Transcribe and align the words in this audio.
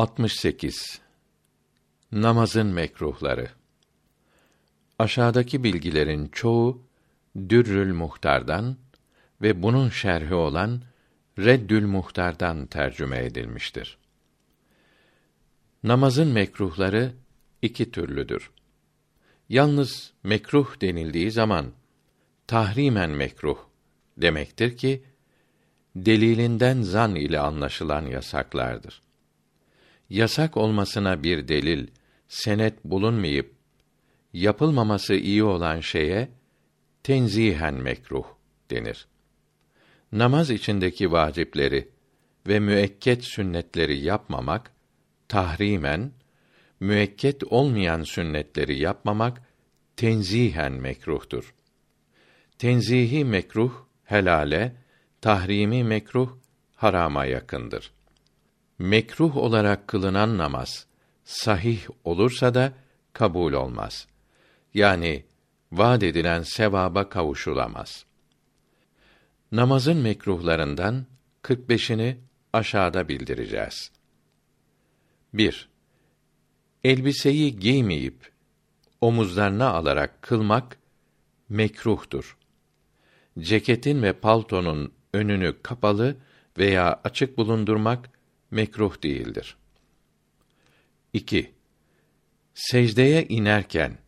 68 0.00 1.00
Namazın 2.12 2.66
mekruhları 2.66 3.48
Aşağıdaki 4.98 5.64
bilgilerin 5.64 6.26
çoğu 6.26 6.82
Dürrül 7.48 7.94
Muhtar'dan 7.94 8.76
ve 9.42 9.62
bunun 9.62 9.88
şerhi 9.88 10.34
olan 10.34 10.82
Reddül 11.38 11.86
Muhtar'dan 11.86 12.66
tercüme 12.66 13.24
edilmiştir. 13.24 13.98
Namazın 15.82 16.28
mekruhları 16.28 17.12
iki 17.62 17.90
türlüdür. 17.90 18.50
Yalnız 19.48 20.12
mekruh 20.22 20.80
denildiği 20.80 21.30
zaman 21.30 21.66
tahrimen 22.46 23.10
mekruh 23.10 23.58
demektir 24.16 24.76
ki 24.76 25.04
delilinden 25.96 26.82
zan 26.82 27.14
ile 27.14 27.40
anlaşılan 27.40 28.06
yasaklardır. 28.06 29.09
Yasak 30.10 30.56
olmasına 30.56 31.22
bir 31.22 31.48
delil, 31.48 31.86
senet 32.28 32.84
bulunmayıp 32.84 33.54
yapılmaması 34.32 35.14
iyi 35.14 35.44
olan 35.44 35.80
şeye 35.80 36.28
tenzihen 37.02 37.74
mekruh 37.74 38.24
denir. 38.70 39.06
Namaz 40.12 40.50
içindeki 40.50 41.12
vacipleri 41.12 41.88
ve 42.48 42.60
müekket 42.60 43.24
sünnetleri 43.24 43.98
yapmamak 43.98 44.72
tahrimen, 45.28 46.12
müekket 46.80 47.44
olmayan 47.44 48.02
sünnetleri 48.02 48.78
yapmamak 48.78 49.42
tenzihen 49.96 50.72
mekruhtur. 50.72 51.54
Tenzihi 52.58 53.24
mekruh 53.24 53.72
helale, 54.04 54.76
tahrimi 55.20 55.84
mekruh 55.84 56.36
harama 56.76 57.24
yakındır. 57.24 57.92
Mekruh 58.80 59.36
olarak 59.36 59.88
kılınan 59.88 60.38
namaz 60.38 60.86
sahih 61.24 61.80
olursa 62.04 62.54
da 62.54 62.72
kabul 63.12 63.52
olmaz. 63.52 64.06
Yani 64.74 65.24
vaad 65.72 66.02
edilen 66.02 66.42
sevaba 66.42 67.08
kavuşulamaz. 67.08 68.04
Namazın 69.52 69.96
mekruhlarından 69.96 71.06
45'ini 71.42 72.16
aşağıda 72.52 73.08
bildireceğiz. 73.08 73.90
1. 75.34 75.68
Elbiseyi 76.84 77.58
giymeyip 77.58 78.32
omuzlarına 79.00 79.70
alarak 79.70 80.22
kılmak 80.22 80.78
mekruhtur. 81.48 82.36
Ceketin 83.38 84.02
ve 84.02 84.12
paltonun 84.12 84.92
önünü 85.12 85.56
kapalı 85.62 86.16
veya 86.58 87.00
açık 87.04 87.38
bulundurmak 87.38 88.19
mekruh 88.50 89.02
değildir. 89.02 89.56
2. 91.12 91.50
Secdeye 92.54 93.26
inerken 93.28 93.98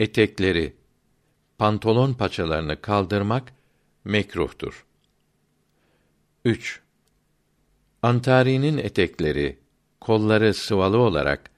etekleri, 0.00 0.76
pantolon 1.58 2.12
paçalarını 2.14 2.80
kaldırmak 2.80 3.52
mekruhtur. 4.04 4.86
3. 6.44 6.80
Antarinin 8.02 8.78
etekleri, 8.78 9.58
kolları 10.00 10.54
sıvalı 10.54 10.98
olarak 10.98 11.50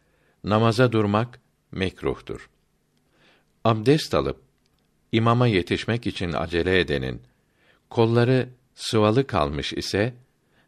namaza 0.44 0.92
durmak 0.92 1.40
mekruhtur. 1.72 2.50
Abdest 3.64 4.14
alıp 4.14 4.40
imama 5.12 5.46
yetişmek 5.46 6.06
için 6.06 6.32
acele 6.32 6.80
edenin 6.80 7.22
kolları 7.90 8.48
sıvalı 8.74 9.26
kalmış 9.26 9.72
ise 9.72 10.14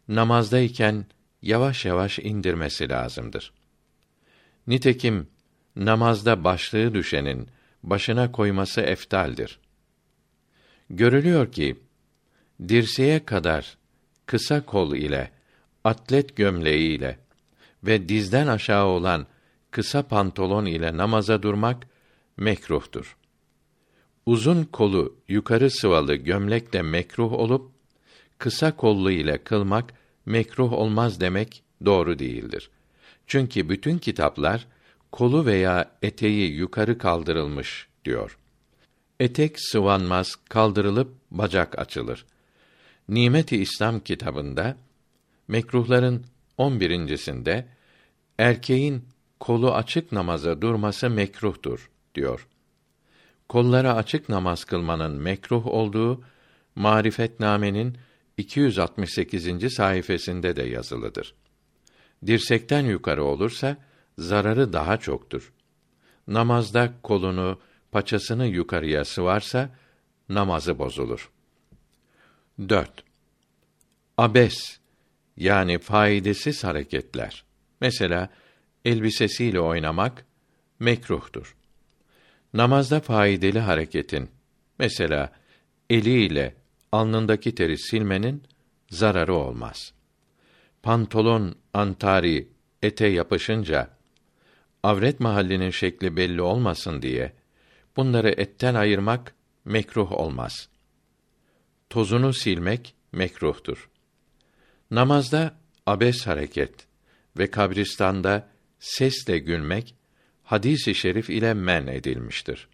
namazdayken 0.09 1.07
yavaş 1.45 1.84
yavaş 1.84 2.19
indirmesi 2.19 2.89
lazımdır. 2.89 3.53
Nitekim 4.67 5.27
namazda 5.77 6.45
başlığı 6.45 6.95
düşenin 6.95 7.48
başına 7.83 8.33
koyması 8.33 8.81
eftaldir. 8.81 9.59
Görülüyor 10.91 11.52
ki 11.52 11.77
dirseğe 12.69 13.24
kadar 13.24 13.77
kısa 14.27 14.67
kol 14.67 14.95
ile 14.95 15.30
atlet 15.85 16.36
gömleği 16.36 16.96
ile 16.98 17.19
ve 17.85 18.08
dizden 18.08 18.46
aşağı 18.46 18.86
olan 18.86 19.27
kısa 19.70 20.02
pantolon 20.02 20.67
ile 20.67 20.96
namaza 20.96 21.42
durmak 21.42 21.86
mekruhtur. 22.36 23.17
Uzun 24.27 24.64
kolu 24.64 25.17
yukarı 25.29 25.70
sıvalı 25.70 26.14
gömlekle 26.14 26.83
mekruh 26.83 27.33
olup 27.33 27.73
kısa 28.39 28.77
kollu 28.77 29.11
ile 29.11 29.39
kılmak 29.39 29.95
mekruh 30.27 30.73
olmaz 30.73 31.20
demek 31.20 31.62
doğru 31.85 32.18
değildir. 32.18 32.70
Çünkü 33.27 33.68
bütün 33.68 33.98
kitaplar 33.98 34.67
kolu 35.12 35.46
veya 35.46 35.90
eteği 36.02 36.52
yukarı 36.52 36.98
kaldırılmış 36.98 37.89
diyor. 38.05 38.39
Etek 39.20 39.61
sıvanmaz, 39.61 40.36
kaldırılıp 40.48 41.14
bacak 41.30 41.79
açılır. 41.79 42.27
Nimeti 43.08 43.57
İslam 43.57 44.01
kitabında 44.01 44.77
mekruhların 45.48 46.24
on 46.58 46.80
birincisinde 46.80 47.67
erkeğin 48.39 49.05
kolu 49.40 49.74
açık 49.74 50.13
namaza 50.13 50.63
durması 50.63 51.11
mekruhtur 51.11 51.90
diyor. 52.14 52.46
Kollara 53.48 53.95
açık 53.95 54.29
namaz 54.29 54.64
kılmanın 54.64 55.13
mekruh 55.13 55.67
olduğu 55.67 56.23
Marifetname'nin 56.74 57.98
268. 58.39 59.74
sayfasında 59.74 60.56
de 60.56 60.62
yazılıdır. 60.62 61.34
Dirsekten 62.27 62.84
yukarı 62.84 63.24
olursa 63.24 63.77
zararı 64.18 64.72
daha 64.72 64.96
çoktur. 64.96 65.52
Namazda 66.28 66.92
kolunu, 67.02 67.61
paçasını 67.92 68.46
yukarıya 68.46 69.05
sıvarsa 69.05 69.70
namazı 70.28 70.78
bozulur. 70.78 71.30
4. 72.68 73.05
Abes 74.18 74.78
yani 75.36 75.78
faydasız 75.78 76.64
hareketler. 76.64 77.45
Mesela 77.80 78.28
elbisesiyle 78.84 79.61
oynamak 79.61 80.27
mekruhtur. 80.78 81.56
Namazda 82.55 83.01
faydalı 83.01 83.58
hareketin 83.58 84.30
mesela 84.78 85.33
eliyle 85.90 86.55
alnındaki 86.95 87.55
teri 87.55 87.79
silmenin 87.79 88.43
zararı 88.91 89.35
olmaz. 89.35 89.93
Pantolon, 90.83 91.55
antari, 91.73 92.49
ete 92.83 93.07
yapışınca 93.07 93.91
avret 94.83 95.21
mahallinin 95.21 95.71
şekli 95.71 96.17
belli 96.17 96.43
olmasın 96.43 97.03
diye 97.03 97.33
bunları 97.97 98.29
etten 98.29 98.75
ayırmak 98.75 99.35
mekruh 99.65 100.13
olmaz. 100.13 100.69
Tozunu 101.91 102.33
silmek 102.33 102.95
mekruhtur. 103.13 103.91
Namazda 104.91 105.57
abes 105.87 106.27
hareket 106.27 106.75
ve 107.39 107.51
kabristanda 107.51 108.49
sesle 108.79 109.39
gülmek 109.39 109.95
hadisi 110.43 110.95
şerif 110.95 111.31
ile 111.31 111.55
men 111.55 111.87
edilmiştir. 111.87 112.69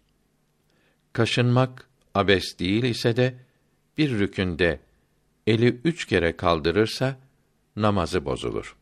Kaşınmak 1.13 1.89
abes 2.15 2.59
değil 2.59 2.83
ise 2.83 3.15
de 3.15 3.35
bir 3.97 4.19
rükünde 4.19 4.79
eli 5.47 5.81
üç 5.83 6.05
kere 6.05 6.37
kaldırırsa 6.37 7.17
namazı 7.75 8.25
bozulur. 8.25 8.75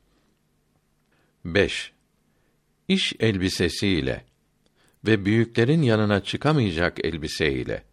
5. 1.45 1.91
İş 2.87 3.13
elbisesiyle 3.19 4.25
ve 5.05 5.25
büyüklerin 5.25 5.81
yanına 5.81 6.23
çıkamayacak 6.23 7.05
elbiseyle 7.05 7.83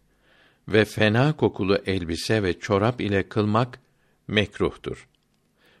ve 0.67 0.85
fena 0.85 1.37
kokulu 1.37 1.77
elbise 1.85 2.43
ve 2.43 2.59
çorap 2.59 3.01
ile 3.01 3.29
kılmak 3.29 3.79
mekruhtur. 4.27 5.07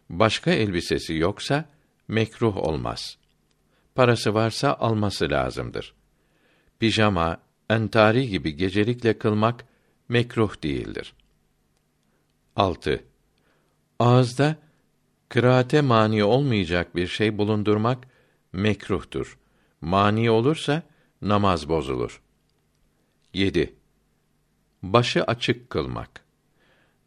Başka 0.09 0.51
elbisesi 0.51 1.13
yoksa 1.13 1.65
mekruh 2.07 2.57
olmaz. 2.57 3.17
Parası 3.95 4.33
varsa 4.33 4.73
alması 4.73 5.29
lazımdır. 5.29 5.93
Pijama, 6.79 7.41
entari 7.69 8.29
gibi 8.29 8.55
gecelikle 8.55 9.17
kılmak 9.17 9.65
mekruh 10.09 10.63
değildir. 10.63 11.13
6. 12.57 13.03
Ağızda 13.99 14.55
kıraate 15.29 15.81
mani 15.81 16.23
olmayacak 16.23 16.95
bir 16.95 17.07
şey 17.07 17.37
bulundurmak 17.37 18.07
mekruhtur. 18.53 19.37
Mani 19.81 20.31
olursa 20.31 20.83
namaz 21.21 21.69
bozulur. 21.69 22.21
7. 23.33 23.73
Başı 24.83 25.23
açık 25.23 25.69
kılmak. 25.69 26.23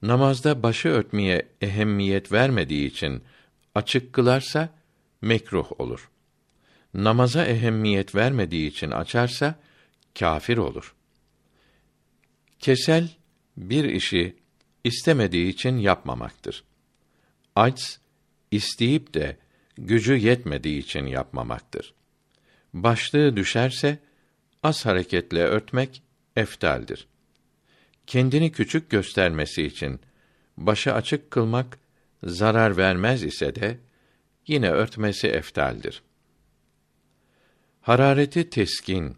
Namazda 0.03 0.63
başı 0.63 0.89
örtmeye 0.89 1.49
ehemmiyet 1.61 2.33
vermediği 2.33 2.87
için 2.87 3.23
açık 3.75 4.13
kılarsa 4.13 4.69
mekruh 5.23 5.81
olur. 5.81 6.11
Namaza 6.95 7.45
ehemmiyet 7.45 8.15
vermediği 8.15 8.69
için 8.69 8.91
açarsa 8.91 9.55
kafir 10.19 10.57
olur. 10.57 10.95
Kesel 12.59 13.09
bir 13.57 13.85
işi 13.85 14.40
istemediği 14.85 15.49
için 15.49 15.79
yapmamaktır. 15.79 16.65
Aç 17.57 17.99
isteyip 18.51 19.15
de 19.15 19.37
gücü 19.79 20.17
yetmediği 20.17 20.79
için 20.79 21.07
yapmamaktır. 21.07 21.95
Başlığı 22.75 23.37
düşerse 23.37 23.99
az 24.63 24.87
hareketle 24.87 25.45
örtmek 25.45 26.03
eftaldir. 26.37 27.07
Kendini 28.07 28.53
küçük 28.53 28.91
göstermesi 28.91 29.63
için 29.63 30.01
başı 30.57 30.95
açık 30.95 31.31
kılmak 31.31 31.79
zarar 32.25 32.77
vermez 32.77 33.25
ise 33.25 33.55
de 33.55 33.79
yine 34.47 34.71
örtmesi 34.71 35.29
eftaldir. 35.29 36.03
Harareti 37.81 38.51
teskin 38.51 39.17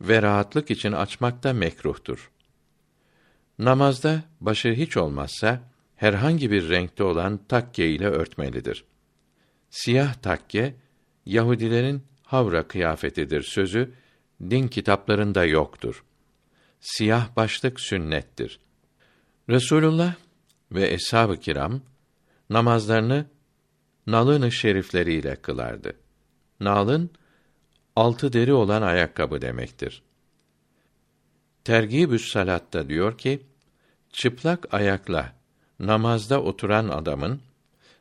ve 0.00 0.22
rahatlık 0.22 0.70
için 0.70 0.92
açmak 0.92 1.42
da 1.42 1.52
mekruhtur. 1.52 2.30
Namazda 3.58 4.22
başı 4.40 4.68
hiç 4.68 4.96
olmazsa 4.96 5.60
herhangi 5.96 6.50
bir 6.50 6.68
renkte 6.68 7.04
olan 7.04 7.40
takke 7.48 7.90
ile 7.90 8.06
örtmelidir. 8.06 8.84
Siyah 9.70 10.14
takke 10.14 10.74
Yahudilerin 11.26 12.02
havra 12.22 12.68
kıyafetidir 12.68 13.42
sözü 13.42 13.94
din 14.40 14.68
kitaplarında 14.68 15.44
yoktur. 15.44 16.04
Siyah 16.80 17.36
başlık 17.36 17.80
sünnettir. 17.80 18.60
Resulullah 19.48 20.14
ve 20.72 20.88
eshab-ı 20.88 21.40
kiram 21.40 21.80
namazlarını 22.50 23.26
nalın 24.06 24.48
şerifleriyle 24.48 25.36
kılardı. 25.36 25.92
Nalın 26.60 27.10
altı 27.96 28.32
deri 28.32 28.52
olan 28.52 28.82
ayakkabı 28.82 29.40
demektir. 29.40 30.02
Tergibü's 31.64 32.32
Salat'ta 32.32 32.88
diyor 32.88 33.18
ki, 33.18 33.46
çıplak 34.12 34.74
ayakla 34.74 35.32
namazda 35.78 36.42
oturan 36.42 36.88
adamın 36.88 37.40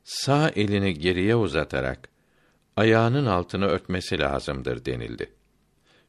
sağ 0.04 0.50
elini 0.50 0.94
geriye 0.94 1.36
uzatarak 1.36 2.10
ayağının 2.76 3.26
altını 3.26 3.66
örtmesi 3.66 4.20
lazımdır 4.20 4.86
denildi. 4.86 5.34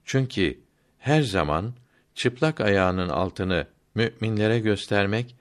Çünkü 0.04 0.60
her 0.98 1.22
zaman 1.22 1.74
çıplak 2.14 2.60
ayağının 2.60 3.08
altını 3.08 3.66
müminlere 3.94 4.58
göstermek 4.58 5.36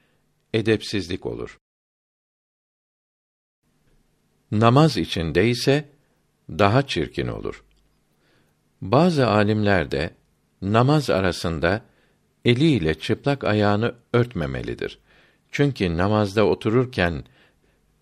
edepsizlik 0.53 1.25
olur. 1.25 1.57
Namaz 4.51 4.97
içinde 4.97 5.49
ise 5.49 5.89
daha 6.49 6.87
çirkin 6.87 7.27
olur. 7.27 7.63
Bazı 8.81 9.27
alimler 9.27 9.91
de 9.91 10.13
namaz 10.61 11.09
arasında 11.09 11.81
eliyle 12.47 12.93
çıplak 12.93 13.43
ayağını 13.43 13.95
örtmemelidir. 14.13 14.99
Çünkü 15.51 15.97
namazda 15.97 16.45
otururken 16.45 17.23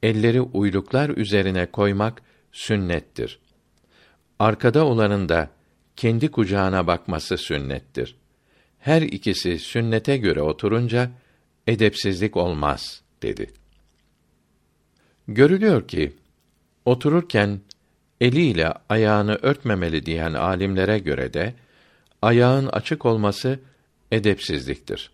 elleri 0.03 0.41
uyluklar 0.41 1.09
üzerine 1.09 1.65
koymak 1.65 2.21
sünnettir. 2.51 3.39
Arkada 4.39 4.85
olanın 4.85 5.29
da 5.29 5.49
kendi 5.95 6.31
kucağına 6.31 6.87
bakması 6.87 7.37
sünnettir. 7.37 8.15
Her 8.79 9.01
ikisi 9.01 9.59
sünnete 9.59 10.17
göre 10.17 10.41
oturunca 10.41 11.11
edepsizlik 11.67 12.37
olmaz 12.37 13.01
dedi. 13.21 13.53
Görülüyor 15.27 15.87
ki 15.87 16.13
otururken 16.85 17.59
eliyle 18.21 18.73
ayağını 18.89 19.35
örtmemeli 19.35 20.05
diyen 20.05 20.33
alimlere 20.33 20.99
göre 20.99 21.33
de 21.33 21.53
ayağın 22.21 22.67
açık 22.67 23.05
olması 23.05 23.59
edepsizliktir. 24.11 25.11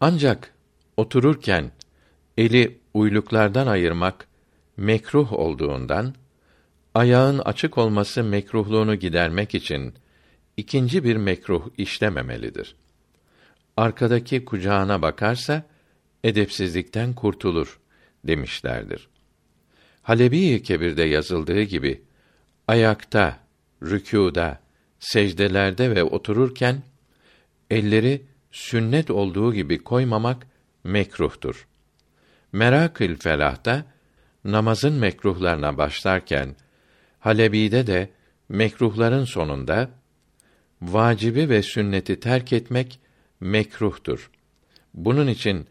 Ancak 0.00 0.54
otururken 0.96 1.72
eli 2.36 2.78
uyluklardan 2.94 3.66
ayırmak 3.66 4.28
mekruh 4.76 5.32
olduğundan 5.32 6.14
ayağın 6.94 7.38
açık 7.38 7.78
olması 7.78 8.24
mekruhluğunu 8.24 8.94
gidermek 8.94 9.54
için 9.54 9.94
ikinci 10.56 11.04
bir 11.04 11.16
mekruh 11.16 11.68
işlememelidir. 11.78 12.74
Arkadaki 13.76 14.44
kucağına 14.44 15.02
bakarsa 15.02 15.62
edepsizlikten 16.24 17.12
kurtulur 17.14 17.80
demişlerdir. 18.24 19.08
Halebi 20.02 20.62
Kebir'de 20.62 21.02
yazıldığı 21.02 21.62
gibi 21.62 22.02
ayakta, 22.68 23.38
rükûda, 23.82 24.60
secdelerde 24.98 25.94
ve 25.96 26.04
otururken 26.04 26.82
elleri 27.70 28.22
sünnet 28.50 29.10
olduğu 29.10 29.54
gibi 29.54 29.78
koymamak 29.78 30.46
mekruhtur. 30.84 31.66
Merakül 32.52 33.16
Felah'ta 33.16 33.84
namazın 34.44 34.92
mekruhlarına 34.92 35.78
başlarken 35.78 36.56
Halebi'de 37.18 37.86
de 37.86 38.10
mekruhların 38.48 39.24
sonunda 39.24 39.90
vacibi 40.82 41.48
ve 41.48 41.62
sünneti 41.62 42.20
terk 42.20 42.52
etmek 42.52 43.00
mekruhtur. 43.40 44.30
Bunun 44.94 45.26
için 45.26 45.66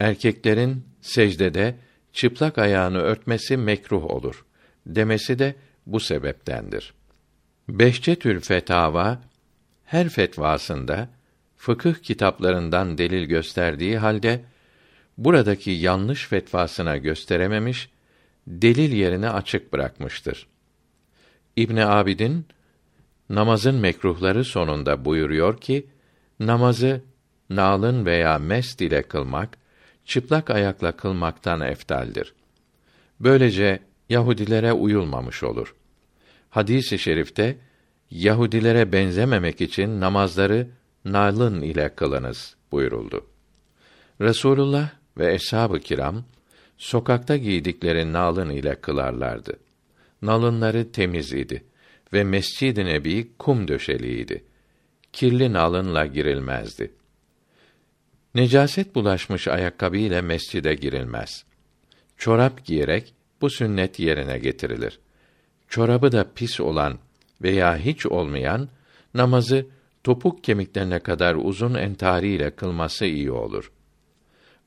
erkeklerin 0.00 0.84
secdede 1.00 1.76
çıplak 2.12 2.58
ayağını 2.58 2.98
örtmesi 2.98 3.56
mekruh 3.56 4.04
olur 4.04 4.44
demesi 4.86 5.38
de 5.38 5.54
bu 5.86 6.00
sebeptendir. 6.00 6.94
Beşçetül 7.68 8.40
Fetava 8.40 9.22
her 9.84 10.08
fetvasında 10.08 11.08
fıkıh 11.58 11.94
kitaplarından 11.94 12.98
delil 12.98 13.24
gösterdiği 13.24 13.98
halde 13.98 14.44
buradaki 15.18 15.70
yanlış 15.70 16.26
fetvasına 16.26 16.96
gösterememiş, 16.96 17.90
delil 18.46 18.92
yerine 18.92 19.30
açık 19.30 19.72
bırakmıştır. 19.72 20.46
İbn 21.56 21.76
Abidin 21.76 22.46
namazın 23.28 23.74
mekruhları 23.74 24.44
sonunda 24.44 25.04
buyuruyor 25.04 25.60
ki 25.60 25.86
namazı 26.40 27.02
nalın 27.50 28.06
veya 28.06 28.38
mest 28.38 28.80
ile 28.80 29.02
kılmak 29.02 29.58
çıplak 30.04 30.50
ayakla 30.50 30.92
kılmaktan 30.92 31.60
eftaldir. 31.60 32.34
Böylece 33.20 33.80
Yahudilere 34.08 34.72
uyulmamış 34.72 35.42
olur. 35.42 35.74
Hadis-i 36.50 36.98
şerifte 36.98 37.58
Yahudilere 38.10 38.92
benzememek 38.92 39.60
için 39.60 40.00
namazları 40.00 40.68
nalın 41.04 41.62
ile 41.62 41.94
kılınız 41.94 42.56
buyuruldu. 42.72 43.26
Resulullah 44.20 44.90
ve 45.18 45.34
eshab-ı 45.34 45.80
kiram 45.80 46.24
sokakta 46.78 47.36
giydikleri 47.36 48.12
nalın 48.12 48.50
ile 48.50 48.74
kılarlardı. 48.74 49.58
Nalınları 50.22 50.92
temiz 50.92 51.32
idi 51.32 51.64
ve 52.12 52.24
Mescid-i 52.24 52.84
Nebi 52.84 53.28
kum 53.38 53.68
döşeliydi. 53.68 54.44
Kirli 55.12 55.52
nalınla 55.52 56.06
girilmezdi. 56.06 56.92
Necaset 58.34 58.94
bulaşmış 58.94 59.48
ayakkabı 59.48 59.96
ile 59.96 60.20
mescide 60.20 60.74
girilmez. 60.74 61.44
Çorap 62.16 62.64
giyerek 62.64 63.14
bu 63.40 63.50
sünnet 63.50 64.00
yerine 64.00 64.38
getirilir. 64.38 64.98
Çorabı 65.68 66.12
da 66.12 66.26
pis 66.34 66.60
olan 66.60 66.98
veya 67.42 67.76
hiç 67.76 68.06
olmayan 68.06 68.68
namazı 69.14 69.66
topuk 70.08 70.44
kemiklerine 70.44 70.98
kadar 70.98 71.34
uzun 71.34 71.74
entari 71.74 72.28
ile 72.28 72.50
kılması 72.50 73.06
iyi 73.06 73.30
olur. 73.30 73.72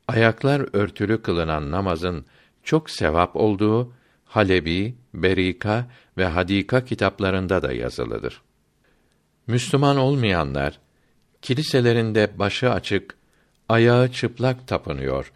Ayaklar 0.07 0.69
örtülü 0.73 1.21
kılınan 1.21 1.71
namazın 1.71 2.25
çok 2.63 2.89
sevap 2.89 3.35
olduğu 3.35 3.93
Halebi, 4.25 4.95
Berika 5.13 5.85
ve 6.17 6.25
Hadika 6.25 6.85
kitaplarında 6.85 7.61
da 7.61 7.73
yazılıdır. 7.73 8.41
Müslüman 9.47 9.97
olmayanlar 9.97 10.79
kiliselerinde 11.41 12.39
başı 12.39 12.71
açık, 12.71 13.17
ayağı 13.69 14.11
çıplak 14.11 14.67
tapınıyor. 14.67 15.31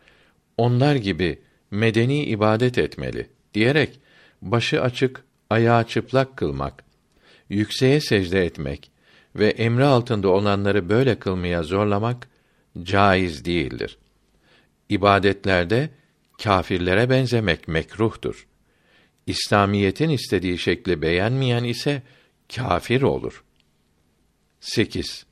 Onlar 0.57 0.95
gibi 0.95 1.41
medeni 1.71 2.23
ibadet 2.23 2.77
etmeli 2.77 3.29
diyerek 3.53 3.99
başı 4.41 4.81
açık, 4.81 5.23
ayağı 5.49 5.87
çıplak 5.87 6.37
kılmak, 6.37 6.83
yükseğe 7.49 7.99
secde 7.99 8.45
etmek 8.45 8.94
ve 9.35 9.49
emri 9.49 9.83
altında 9.83 10.29
olanları 10.29 10.89
böyle 10.89 11.19
kılmaya 11.19 11.63
zorlamak 11.63 12.27
caiz 12.83 13.45
değildir. 13.45 13.97
İbadetlerde 14.89 15.89
kâfirlere 16.43 17.09
benzemek 17.09 17.67
mekruhtur. 17.67 18.47
İslamiyetin 19.27 20.09
istediği 20.09 20.57
şekli 20.57 21.01
beğenmeyen 21.01 21.63
ise 21.63 22.01
kâfir 22.55 23.01
olur. 23.01 23.43
8. 24.59 25.25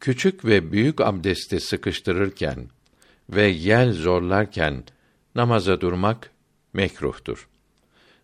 Küçük 0.00 0.44
ve 0.44 0.72
büyük 0.72 1.00
abdesti 1.00 1.60
sıkıştırırken 1.60 2.68
ve 3.30 3.46
yel 3.46 3.92
zorlarken 3.92 4.84
namaza 5.34 5.80
durmak 5.80 6.30
mekruhtur. 6.72 7.48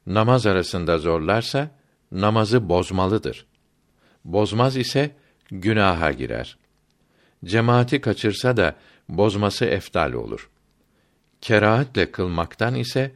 Namaz 0.06 0.46
arasında 0.46 0.98
zorlarsa 0.98 1.70
namazı 2.12 2.68
bozmalıdır. 2.68 3.46
Bozmaz 4.24 4.76
ise 4.76 5.10
günaha 5.50 6.12
girer. 6.12 6.58
Cemaati 7.44 8.00
kaçırsa 8.00 8.56
da 8.56 8.76
bozması 9.08 9.64
eftal 9.64 10.12
olur. 10.12 10.50
Kerahatle 11.40 12.12
kılmaktan 12.12 12.74
ise 12.74 13.12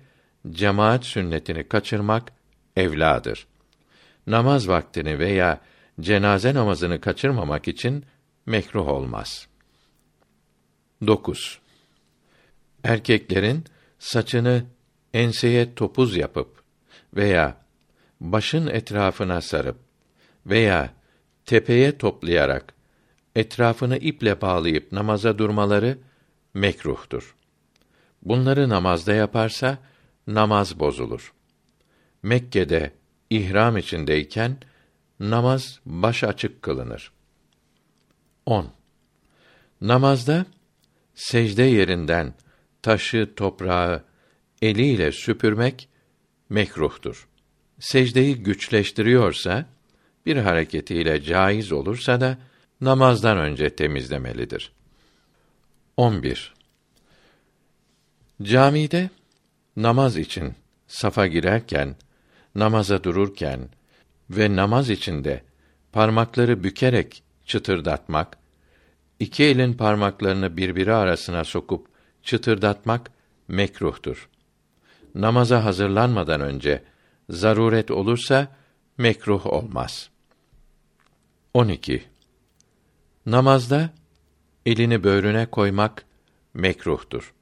cemaat 0.51 1.05
sünnetini 1.05 1.69
kaçırmak 1.69 2.33
evladır. 2.77 3.47
Namaz 4.27 4.69
vaktini 4.69 5.19
veya 5.19 5.61
cenaze 6.01 6.55
namazını 6.55 7.01
kaçırmamak 7.01 7.69
için 7.69 8.05
mekruh 8.47 8.89
olmaz. 8.89 9.49
9. 11.07 11.61
Erkeklerin 12.85 13.65
saçını 13.99 14.65
enseye 15.15 15.75
topuz 15.75 16.17
yapıp 16.17 16.63
veya 17.15 17.57
başın 18.21 18.67
etrafına 18.67 19.41
sarıp 19.41 19.77
veya 20.47 20.98
tepeye 21.49 21.99
toplayarak 21.99 22.75
etrafını 23.37 23.97
iple 23.97 24.41
bağlayıp 24.41 24.93
namaza 24.93 25.39
durmaları 25.39 25.99
mekruhtur. 26.55 27.37
Bunları 28.23 28.69
namazda 28.69 29.15
yaparsa 29.15 29.79
namaz 30.27 30.81
bozulur. 30.81 31.33
Mekke'de 32.23 32.93
ihram 33.31 33.77
içindeyken 33.77 34.57
namaz 35.21 35.81
baş 35.87 36.25
açık 36.25 36.63
kılınır. 36.63 37.13
10. 38.47 38.73
Namazda 39.81 40.47
secde 41.15 41.63
yerinden 41.63 42.35
taşı, 42.83 43.35
toprağı 43.37 44.05
eliyle 44.63 45.13
süpürmek 45.13 45.89
mekruhtur. 46.49 47.29
Secdeyi 47.81 48.43
güçleştiriyorsa 48.43 49.78
bir 50.29 50.37
hareketiyle 50.37 51.23
caiz 51.23 51.73
olursa 51.73 52.21
da 52.21 52.39
namazdan 52.81 53.39
önce 53.39 53.77
temizlemelidir. 53.77 54.73
11. 55.97 56.55
Camide 58.43 59.11
namaz 59.77 60.17
için 60.17 60.55
safa 60.87 61.27
girerken, 61.27 61.97
namaza 62.55 63.05
dururken 63.05 63.69
ve 64.31 64.57
namaz 64.57 64.91
içinde 64.91 65.43
parmakları 65.93 66.65
bükerek 66.65 67.23
çıtırdatmak, 67.45 68.39
iki 69.21 69.45
elin 69.45 69.73
parmaklarını 69.73 70.57
birbiri 70.57 70.95
arasına 70.95 71.45
sokup 71.45 71.87
çıtırdatmak 72.23 73.11
mekruhtur. 73.49 74.29
Namaza 75.15 75.65
hazırlanmadan 75.65 76.41
önce 76.41 76.83
zaruret 77.31 77.91
olursa 77.91 78.57
mekruh 78.99 79.47
olmaz. 79.47 80.11
12. 81.55 82.05
Namazda 83.27 83.91
elini 84.67 85.05
böğrüne 85.05 85.47
koymak 85.47 86.05
mekruhtur. 86.55 87.35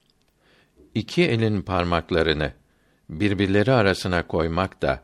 İki 0.95 1.23
elin 1.23 1.63
parmaklarını 1.63 2.53
birbirleri 3.11 3.73
arasına 3.73 4.27
koymak 4.27 4.83
da 4.83 5.03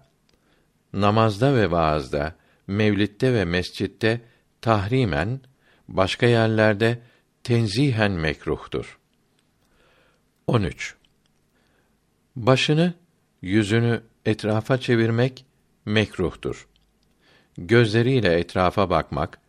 namazda 0.93 1.55
ve 1.55 1.71
vaazda, 1.71 2.37
mevlitte 2.67 3.35
ve 3.35 3.45
mescitte 3.45 4.21
tahrimen, 4.61 5.41
başka 5.89 6.27
yerlerde 6.27 7.03
tenzihen 7.45 8.13
mekruhtur. 8.13 8.99
13. 10.47 10.95
Başını, 12.37 12.95
yüzünü 13.43 14.03
etrafa 14.27 14.79
çevirmek 14.79 15.47
mekruhtur. 15.85 16.69
Gözleriyle 17.59 18.39
etrafa 18.39 18.91
bakmak 18.91 19.41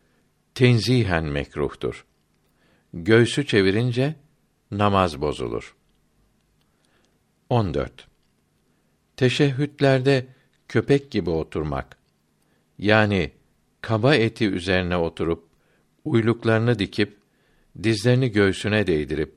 tenzihen 0.56 1.26
mekruhtur. 1.26 2.06
Göğsü 2.94 3.46
çevirince 3.46 4.16
namaz 4.72 5.22
bozulur. 5.22 5.76
14. 7.50 8.08
Teşehhütlerde 9.18 10.28
köpek 10.68 11.12
gibi 11.12 11.30
oturmak 11.30 11.98
yani 12.78 13.32
kaba 13.82 14.16
eti 14.16 14.50
üzerine 14.50 14.98
oturup 14.98 15.48
uyluklarını 16.06 16.80
dikip 16.80 17.18
dizlerini 17.84 18.32
göğsüne 18.32 18.88
değdirip 18.88 19.36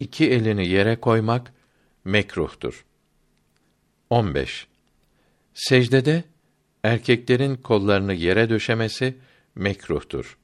iki 0.00 0.30
elini 0.30 0.68
yere 0.68 0.96
koymak 1.00 1.52
mekruhtur. 2.04 2.84
15. 4.10 4.66
Secdede 5.54 6.24
erkeklerin 6.84 7.56
kollarını 7.56 8.14
yere 8.14 8.50
döşemesi 8.50 9.18
mekruhtur. 9.54 10.38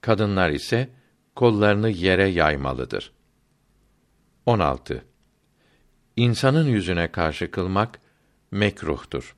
Kadınlar 0.00 0.50
ise 0.50 0.90
kollarını 1.36 1.90
yere 1.90 2.28
yaymalıdır. 2.28 3.12
16. 4.46 5.04
İnsanın 6.16 6.66
yüzüne 6.66 7.12
karşı 7.12 7.50
kılmak 7.50 8.00
mekruhtur. 8.50 9.36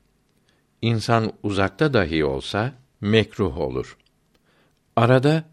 İnsan 0.81 1.33
uzakta 1.43 1.93
dahi 1.93 2.25
olsa 2.25 2.73
mekruh 3.01 3.57
olur. 3.57 3.97
Arada 4.95 5.43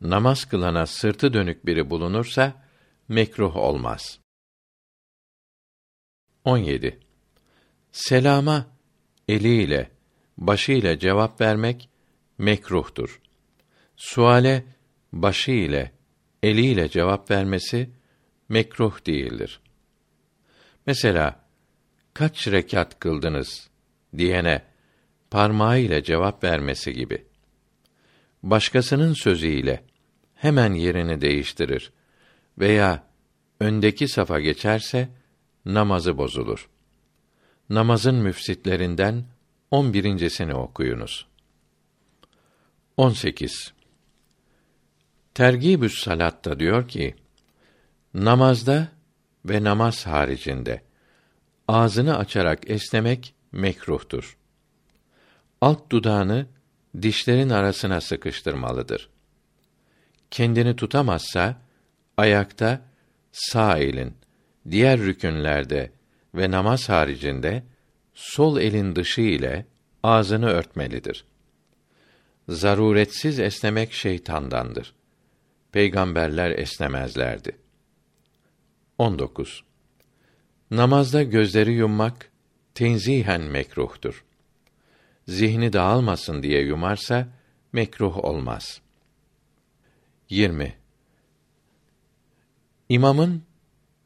namaz 0.00 0.44
kılana 0.44 0.86
sırtı 0.86 1.32
dönük 1.32 1.66
biri 1.66 1.90
bulunursa 1.90 2.52
mekruh 3.08 3.56
olmaz. 3.56 4.20
17. 6.44 7.00
Selama 7.92 8.66
eliyle, 9.28 9.97
başıyla 10.38 10.98
cevap 10.98 11.40
vermek 11.40 11.88
mekruhtur. 12.38 13.20
Suale 13.96 14.64
başı 15.12 15.50
ile, 15.50 15.92
eliyle 16.42 16.88
cevap 16.88 17.30
vermesi 17.30 17.90
mekruh 18.48 19.06
değildir. 19.06 19.60
Mesela 20.86 21.44
kaç 22.14 22.48
rekat 22.48 22.98
kıldınız 22.98 23.70
diyene 24.16 24.62
parmağı 25.30 25.78
ile 25.80 26.02
cevap 26.02 26.44
vermesi 26.44 26.92
gibi. 26.92 27.24
Başkasının 28.42 29.12
sözüyle 29.12 29.84
hemen 30.34 30.72
yerini 30.74 31.20
değiştirir 31.20 31.92
veya 32.58 33.04
öndeki 33.60 34.08
safa 34.08 34.40
geçerse 34.40 35.08
namazı 35.64 36.18
bozulur. 36.18 36.68
Namazın 37.70 38.14
müfsitlerinden 38.14 39.24
on 39.70 39.92
birincisini 39.92 40.54
okuyunuz. 40.54 41.26
18. 42.96 43.72
Tergibüs 45.34 46.04
Salat'ta 46.04 46.60
diyor 46.60 46.88
ki, 46.88 47.14
namazda 48.14 48.88
ve 49.44 49.64
namaz 49.64 50.06
haricinde 50.06 50.82
ağzını 51.68 52.18
açarak 52.18 52.70
esnemek 52.70 53.34
mekruhtur. 53.52 54.38
Alt 55.60 55.90
dudağını 55.92 56.46
dişlerin 57.02 57.50
arasına 57.50 58.00
sıkıştırmalıdır. 58.00 59.10
Kendini 60.30 60.76
tutamazsa 60.76 61.62
ayakta 62.16 62.80
sağ 63.32 63.78
elin, 63.78 64.16
diğer 64.70 65.00
rükünlerde 65.00 65.92
ve 66.34 66.50
namaz 66.50 66.88
haricinde 66.88 67.62
sol 68.18 68.60
elin 68.60 68.96
dışı 68.96 69.20
ile 69.20 69.66
ağzını 70.02 70.46
örtmelidir. 70.46 71.24
Zaruretsiz 72.48 73.38
esnemek 73.38 73.92
şeytandandır. 73.92 74.94
Peygamberler 75.72 76.50
esnemezlerdi. 76.50 77.56
19. 78.98 79.64
Namazda 80.70 81.22
gözleri 81.22 81.72
yummak 81.72 82.30
tenzihen 82.74 83.40
mekruhtur. 83.40 84.24
Zihni 85.28 85.72
dağılmasın 85.72 86.42
diye 86.42 86.62
yumarsa 86.62 87.28
mekruh 87.72 88.24
olmaz. 88.24 88.80
20. 90.30 90.74
İmamın 92.88 93.42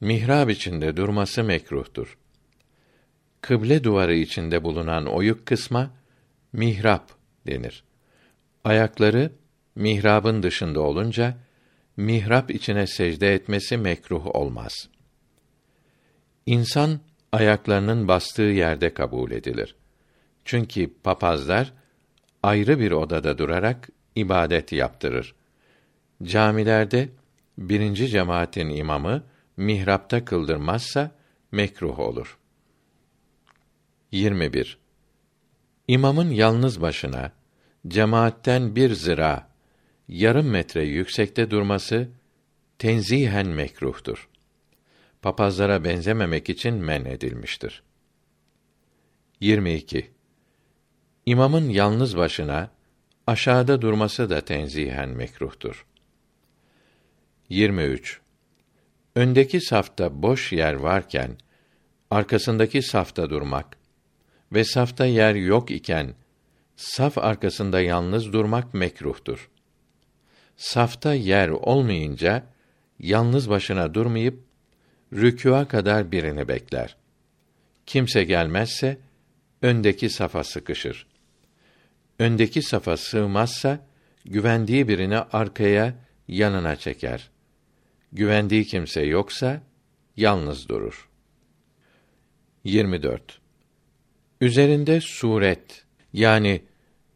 mihrab 0.00 0.48
içinde 0.48 0.96
durması 0.96 1.44
mekruhtur. 1.44 2.18
Kıble 3.42 3.84
duvarı 3.84 4.14
içinde 4.14 4.64
bulunan 4.64 5.06
oyuk 5.06 5.46
kısma 5.46 5.90
mihrap 6.52 7.10
denir. 7.46 7.84
Ayakları 8.64 9.32
mihrabın 9.74 10.42
dışında 10.42 10.80
olunca 10.80 11.36
mihrap 11.96 12.50
içine 12.50 12.86
secde 12.86 13.34
etmesi 13.34 13.76
mekruh 13.76 14.26
olmaz. 14.26 14.88
İnsan 16.46 17.00
ayaklarının 17.32 18.08
bastığı 18.08 18.42
yerde 18.42 18.94
kabul 18.94 19.30
edilir. 19.30 19.74
Çünkü 20.44 20.94
papazlar 21.02 21.72
ayrı 22.42 22.78
bir 22.78 22.92
odada 22.92 23.38
durarak 23.38 23.88
ibadet 24.14 24.72
yaptırır. 24.72 25.34
Camilerde 26.22 27.08
birinci 27.58 28.08
cemaatin 28.08 28.68
imamı 28.68 29.24
mihrapta 29.56 30.24
kıldırmazsa 30.24 31.10
mekruh 31.52 31.98
olur. 31.98 32.38
21. 34.12 34.78
İmamın 35.88 36.30
yalnız 36.30 36.80
başına 36.80 37.32
cemaatten 37.88 38.76
bir 38.76 38.94
zira 38.94 39.48
yarım 40.08 40.46
metre 40.46 40.84
yüksekte 40.84 41.50
durması 41.50 42.08
tenzihen 42.78 43.46
mekruhtur. 43.46 44.28
Papazlara 45.22 45.84
benzememek 45.84 46.48
için 46.48 46.74
men 46.74 47.04
edilmiştir. 47.04 47.82
22. 49.40 50.10
İmamın 51.26 51.68
yalnız 51.68 52.16
başına 52.16 52.70
aşağıda 53.26 53.82
durması 53.82 54.30
da 54.30 54.40
tenzihen 54.40 55.08
mekruhtur. 55.08 55.86
23. 57.48 58.20
Öndeki 59.14 59.60
safta 59.60 60.22
boş 60.22 60.52
yer 60.52 60.74
varken 60.74 61.38
arkasındaki 62.10 62.82
safta 62.82 63.30
durmak 63.30 63.81
ve 64.52 64.64
safta 64.64 65.06
yer 65.06 65.34
yok 65.34 65.70
iken 65.70 66.14
saf 66.76 67.18
arkasında 67.18 67.80
yalnız 67.80 68.32
durmak 68.32 68.74
mekruhtur. 68.74 69.50
Safta 70.56 71.14
yer 71.14 71.48
olmayınca 71.48 72.46
yalnız 72.98 73.50
başına 73.50 73.94
durmayıp 73.94 74.44
rükûa 75.12 75.68
kadar 75.68 76.12
birini 76.12 76.48
bekler. 76.48 76.96
Kimse 77.86 78.24
gelmezse 78.24 78.98
öndeki 79.62 80.10
safa 80.10 80.44
sıkışır. 80.44 81.06
Öndeki 82.18 82.62
safa 82.62 82.96
sığmazsa 82.96 83.86
güvendiği 84.24 84.88
birini 84.88 85.18
arkaya 85.18 85.94
yanına 86.28 86.76
çeker. 86.76 87.30
Güvendiği 88.12 88.64
kimse 88.64 89.02
yoksa 89.02 89.62
yalnız 90.16 90.68
durur. 90.68 91.08
24. 92.64 93.41
Üzerinde 94.42 95.00
suret 95.00 95.84
yani 96.12 96.62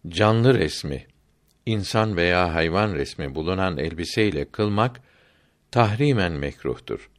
canlı 0.08 0.58
resmi, 0.58 1.06
insan 1.66 2.16
veya 2.16 2.54
hayvan 2.54 2.94
resmi 2.94 3.34
bulunan 3.34 3.78
elbiseyle 3.78 4.50
kılmak 4.50 5.00
tahrimen 5.70 6.32
mekruhtur. 6.32 7.10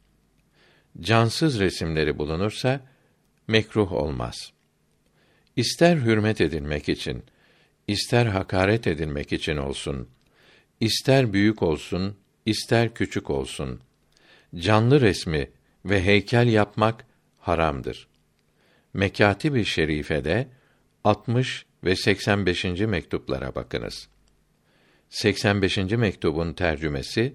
Cansız 1.00 1.60
resimleri 1.60 2.18
bulunursa 2.18 2.80
mekruh 3.48 3.92
olmaz. 3.92 4.52
İster 5.56 5.96
hürmet 5.96 6.40
edilmek 6.40 6.88
için, 6.88 7.24
ister 7.88 8.26
hakaret 8.26 8.86
edilmek 8.86 9.32
için 9.32 9.56
olsun, 9.56 10.08
ister 10.80 11.32
büyük 11.32 11.62
olsun, 11.62 12.16
ister 12.46 12.94
küçük 12.94 13.30
olsun, 13.30 13.80
canlı 14.56 15.00
resmi 15.00 15.50
ve 15.84 16.04
heykel 16.04 16.48
yapmak 16.48 17.06
haramdır. 17.38 18.08
Mekatib-i 18.98 19.64
Şerife'de 19.66 20.48
60 21.04 21.66
ve 21.84 21.96
85. 21.96 22.64
mektuplara 22.64 23.54
bakınız. 23.54 24.08
85. 25.10 25.76
mektubun 25.78 26.52
tercümesi 26.52 27.34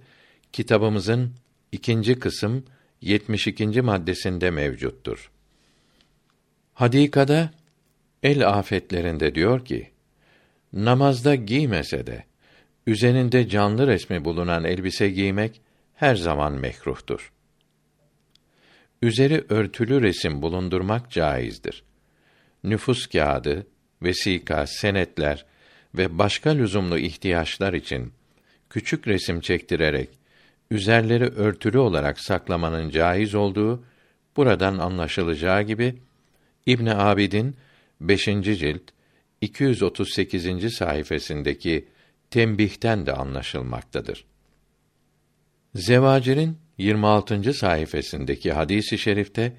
kitabımızın 0.54 1.34
ikinci 1.72 2.20
kısım 2.20 2.66
72. 3.02 3.82
maddesinde 3.82 4.52
mevcuttur. 4.52 5.32
Hadikada 6.74 7.52
el 8.24 8.50
afetlerinde 8.50 9.36
diyor 9.36 9.66
ki: 9.66 9.92
Namazda 10.74 11.36
giymese 11.36 12.08
de 12.08 12.24
üzerinde 12.88 13.50
canlı 13.50 13.88
resmi 13.88 14.26
bulunan 14.26 14.64
elbise 14.64 15.10
giymek 15.10 15.62
her 15.94 16.16
zaman 16.16 16.54
mekruhtur. 16.54 17.33
Üzeri 19.04 19.46
örtülü 19.50 20.02
resim 20.02 20.42
bulundurmak 20.42 21.12
caizdir. 21.12 21.84
Nüfus 22.64 23.08
kağıdı, 23.08 23.68
vesika, 24.02 24.68
senetler 24.68 25.46
ve 25.96 26.18
başka 26.18 26.50
lüzumlu 26.50 26.98
ihtiyaçlar 26.98 27.74
için 27.74 28.14
küçük 28.70 29.08
resim 29.08 29.40
çektirerek 29.40 30.10
üzerleri 30.72 31.24
örtülü 31.24 31.78
olarak 31.78 32.20
saklamanın 32.20 32.90
caiz 32.90 33.36
olduğu 33.36 33.84
buradan 34.38 34.78
anlaşılacağı 34.78 35.62
gibi 35.62 35.96
İbn 36.66 36.86
Abidin 36.86 37.56
5. 38.02 38.26
cilt 38.26 38.82
238. 39.42 40.74
sayfasındaki 40.74 41.88
tembihten 42.32 43.06
de 43.06 43.14
anlaşılmaktadır. 43.14 44.26
Zevacir'in 45.76 46.63
26. 46.78 47.54
sayfasındaki 47.54 48.52
hadisi 48.52 48.96
i 48.96 48.98
şerifte 48.98 49.54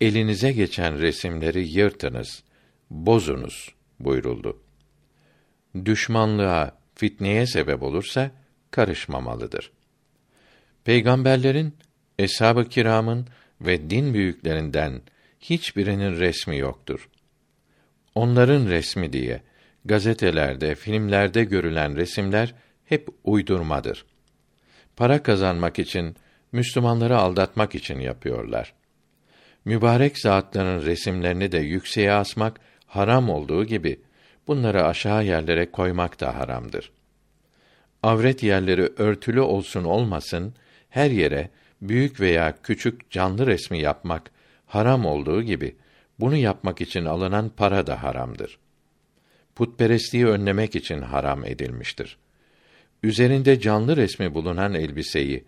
elinize 0.00 0.52
geçen 0.52 0.98
resimleri 0.98 1.68
yırtınız, 1.68 2.42
bozunuz 2.90 3.74
buyuruldu. 4.00 4.62
Düşmanlığa, 5.84 6.78
fitneye 6.94 7.46
sebep 7.46 7.82
olursa 7.82 8.30
karışmamalıdır. 8.70 9.70
Peygamberlerin, 10.84 11.74
eshab-ı 12.18 12.68
kiramın 12.68 13.26
ve 13.60 13.90
din 13.90 14.14
büyüklerinden 14.14 15.02
hiçbirinin 15.40 16.20
resmi 16.20 16.58
yoktur. 16.58 17.08
Onların 18.14 18.66
resmi 18.66 19.12
diye 19.12 19.42
gazetelerde, 19.84 20.74
filmlerde 20.74 21.44
görülen 21.44 21.96
resimler 21.96 22.54
hep 22.84 23.08
uydurmadır. 23.24 24.04
Para 24.98 25.22
kazanmak 25.22 25.78
için, 25.78 26.16
Müslümanları 26.52 27.18
aldatmak 27.18 27.74
için 27.74 28.00
yapıyorlar. 28.00 28.74
Mübarek 29.64 30.18
zatların 30.18 30.86
resimlerini 30.86 31.52
de 31.52 31.58
yükseğe 31.58 32.12
asmak 32.12 32.60
haram 32.86 33.30
olduğu 33.30 33.64
gibi 33.64 34.00
bunları 34.46 34.84
aşağı 34.84 35.24
yerlere 35.24 35.70
koymak 35.70 36.20
da 36.20 36.36
haramdır. 36.36 36.90
Avret 38.02 38.42
yerleri 38.42 38.92
örtülü 38.96 39.40
olsun 39.40 39.84
olmasın 39.84 40.54
her 40.90 41.10
yere 41.10 41.50
büyük 41.82 42.20
veya 42.20 42.54
küçük 42.62 43.10
canlı 43.10 43.46
resmi 43.46 43.80
yapmak 43.80 44.30
haram 44.66 45.06
olduğu 45.06 45.42
gibi 45.42 45.76
bunu 46.20 46.36
yapmak 46.36 46.80
için 46.80 47.04
alınan 47.04 47.48
para 47.48 47.86
da 47.86 48.02
haramdır. 48.02 48.58
Putperestliği 49.54 50.26
önlemek 50.26 50.76
için 50.76 51.02
haram 51.02 51.44
edilmiştir. 51.44 52.18
Üzerinde 53.02 53.60
canlı 53.60 53.96
resmi 53.96 54.34
bulunan 54.34 54.74
elbiseyi 54.74 55.44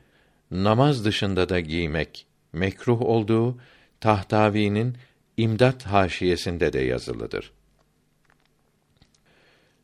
namaz 0.50 1.04
dışında 1.04 1.48
da 1.48 1.60
giymek 1.60 2.26
mekruh 2.52 3.00
olduğu 3.00 3.58
Tahtavi'nin 4.00 4.96
İmdat 5.36 5.86
haşiyesinde 5.86 6.72
de 6.72 6.80
yazılıdır. 6.80 7.52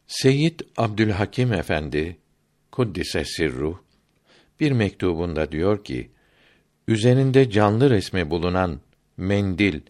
Seyyid 0.06 0.60
Abdülhakim 0.76 1.52
Efendi 1.52 2.16
kuddise 2.72 3.24
sirruh 3.24 3.78
bir 4.60 4.72
mektubunda 4.72 5.52
diyor 5.52 5.84
ki: 5.84 6.10
Üzerinde 6.88 7.50
canlı 7.50 7.90
resmi 7.90 8.30
bulunan 8.30 8.80
mendil, 9.16 9.80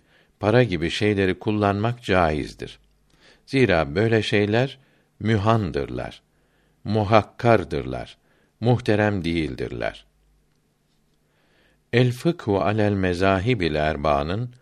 para 0.40 0.62
gibi 0.62 0.90
şeyleri 0.90 1.38
kullanmak 1.38 2.02
caizdir. 2.02 2.78
Zira 3.46 3.94
böyle 3.94 4.22
şeyler 4.22 4.78
mühandırlar, 5.20 6.22
muhakkardırlar, 6.86 8.18
muhterem 8.60 9.24
değildirler. 9.24 10.06
El 11.92 12.12
Fıkhu 12.12 12.60
alel 12.60 12.92
Mezahibil 12.92 13.74
Erba'nın 13.74 14.54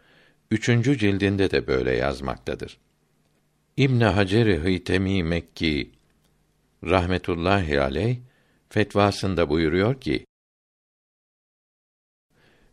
üçüncü 0.50 0.98
cildinde 0.98 1.50
de 1.50 1.66
böyle 1.66 1.92
yazmaktadır. 1.92 2.78
İbn 3.76 4.00
Hacer 4.00 4.58
Hıytemi 4.58 5.22
Mekki 5.22 5.92
rahmetullahi 6.84 7.80
aleyh 7.80 8.18
fetvasında 8.68 9.48
buyuruyor 9.48 10.00
ki 10.00 10.26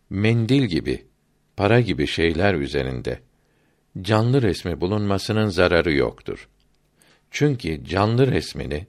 mendil 0.10 0.64
gibi 0.64 1.06
para 1.58 1.82
gibi 1.82 2.08
şeyler 2.08 2.54
üzerinde 2.54 3.20
canlı 4.02 4.42
resmi 4.42 4.82
bulunmasının 4.82 5.50
zararı 5.50 5.94
yoktur. 5.94 6.50
Çünkü 7.32 7.86
canlı 7.86 8.32
resmini 8.32 8.88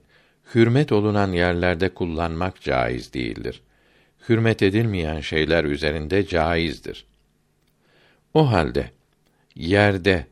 hürmet 0.55 0.91
olunan 0.91 1.31
yerlerde 1.31 1.89
kullanmak 1.89 2.61
caiz 2.61 3.13
değildir. 3.13 3.61
Hürmet 4.29 4.61
edilmeyen 4.61 5.19
şeyler 5.19 5.63
üzerinde 5.63 6.27
caizdir. 6.27 7.05
O 8.33 8.51
halde 8.51 8.91
yerde 9.55 10.27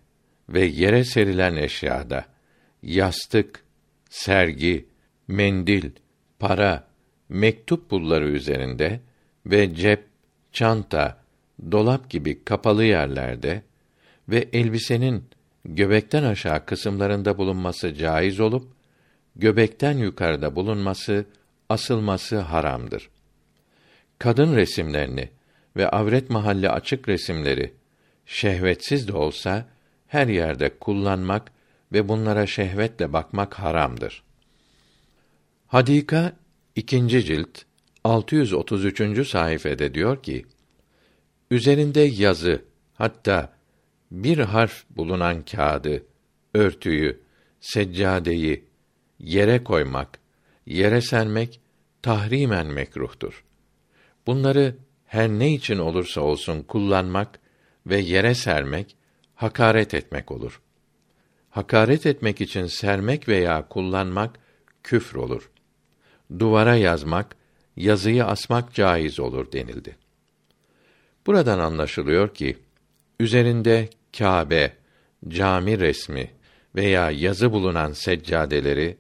ve 0.50 0.66
yere 0.66 1.04
serilen 1.04 1.56
eşyada 1.56 2.26
yastık, 2.84 3.64
sergi, 4.10 4.86
mendil, 5.28 5.92
para, 6.40 6.88
mektup 7.30 7.90
pulları 7.90 8.30
üzerinde 8.30 9.00
ve 9.46 9.76
cep, 9.76 10.04
çanta, 10.52 11.18
dolap 11.72 12.10
gibi 12.10 12.44
kapalı 12.44 12.84
yerlerde 12.84 13.62
ve 14.30 14.48
elbisenin 14.54 15.24
göbekten 15.66 16.24
aşağı 16.24 16.66
kısımlarında 16.66 17.38
bulunması 17.38 17.94
caiz 17.94 18.40
olup 18.40 18.68
göbekten 19.36 19.98
yukarıda 19.98 20.56
bulunması, 20.56 21.26
asılması 21.70 22.40
haramdır. 22.40 23.10
Kadın 24.20 24.56
resimlerini 24.56 25.30
ve 25.78 25.90
avret 25.90 26.30
mahalli 26.30 26.70
açık 26.70 27.10
resimleri 27.10 27.74
şehvetsiz 28.26 29.08
de 29.08 29.14
olsa 29.14 29.66
her 30.08 30.28
yerde 30.28 30.80
kullanmak 30.80 31.52
ve 31.94 32.08
bunlara 32.08 32.48
şehvetle 32.48 33.14
bakmak 33.14 33.54
haramdır. 33.54 34.24
Hadika 35.68 36.34
ikinci 36.76 37.26
cilt 37.26 37.62
633. 38.04 39.28
sayfede 39.28 39.94
diyor 39.94 40.24
ki: 40.24 40.46
Üzerinde 41.52 42.02
yazı, 42.02 42.62
hatta 42.94 43.54
bir 44.12 44.38
harf 44.38 44.84
bulunan 44.90 45.42
kağıdı, 45.42 46.04
örtüyü, 46.54 47.22
seccadeyi 47.62 48.71
yere 49.24 49.64
koymak, 49.64 50.20
yere 50.66 51.02
sermek 51.02 51.60
tahrimen 52.02 52.68
mekruhtur. 52.68 53.44
Bunları 54.28 54.76
her 55.06 55.30
ne 55.30 55.54
için 55.54 55.78
olursa 55.78 56.22
olsun 56.22 56.64
kullanmak 56.64 57.40
ve 57.88 57.98
yere 57.98 58.36
sermek 58.36 58.96
hakaret 59.36 59.94
etmek 59.94 60.32
olur. 60.32 60.62
Hakaret 61.50 62.06
etmek 62.06 62.42
için 62.42 62.66
sermek 62.66 63.28
veya 63.28 63.68
kullanmak 63.68 64.40
küfür 64.84 65.16
olur. 65.16 65.52
Duvara 66.40 66.76
yazmak, 66.76 67.36
yazıyı 67.76 68.26
asmak 68.26 68.74
caiz 68.74 69.20
olur 69.20 69.52
denildi. 69.52 69.98
Buradan 71.28 71.60
anlaşılıyor 71.60 72.34
ki 72.34 72.58
üzerinde 73.20 73.90
Kâbe, 74.18 74.74
cami 75.28 75.80
resmi 75.80 76.32
veya 76.76 77.12
yazı 77.12 77.52
bulunan 77.52 77.92
seccadeleri 77.92 78.98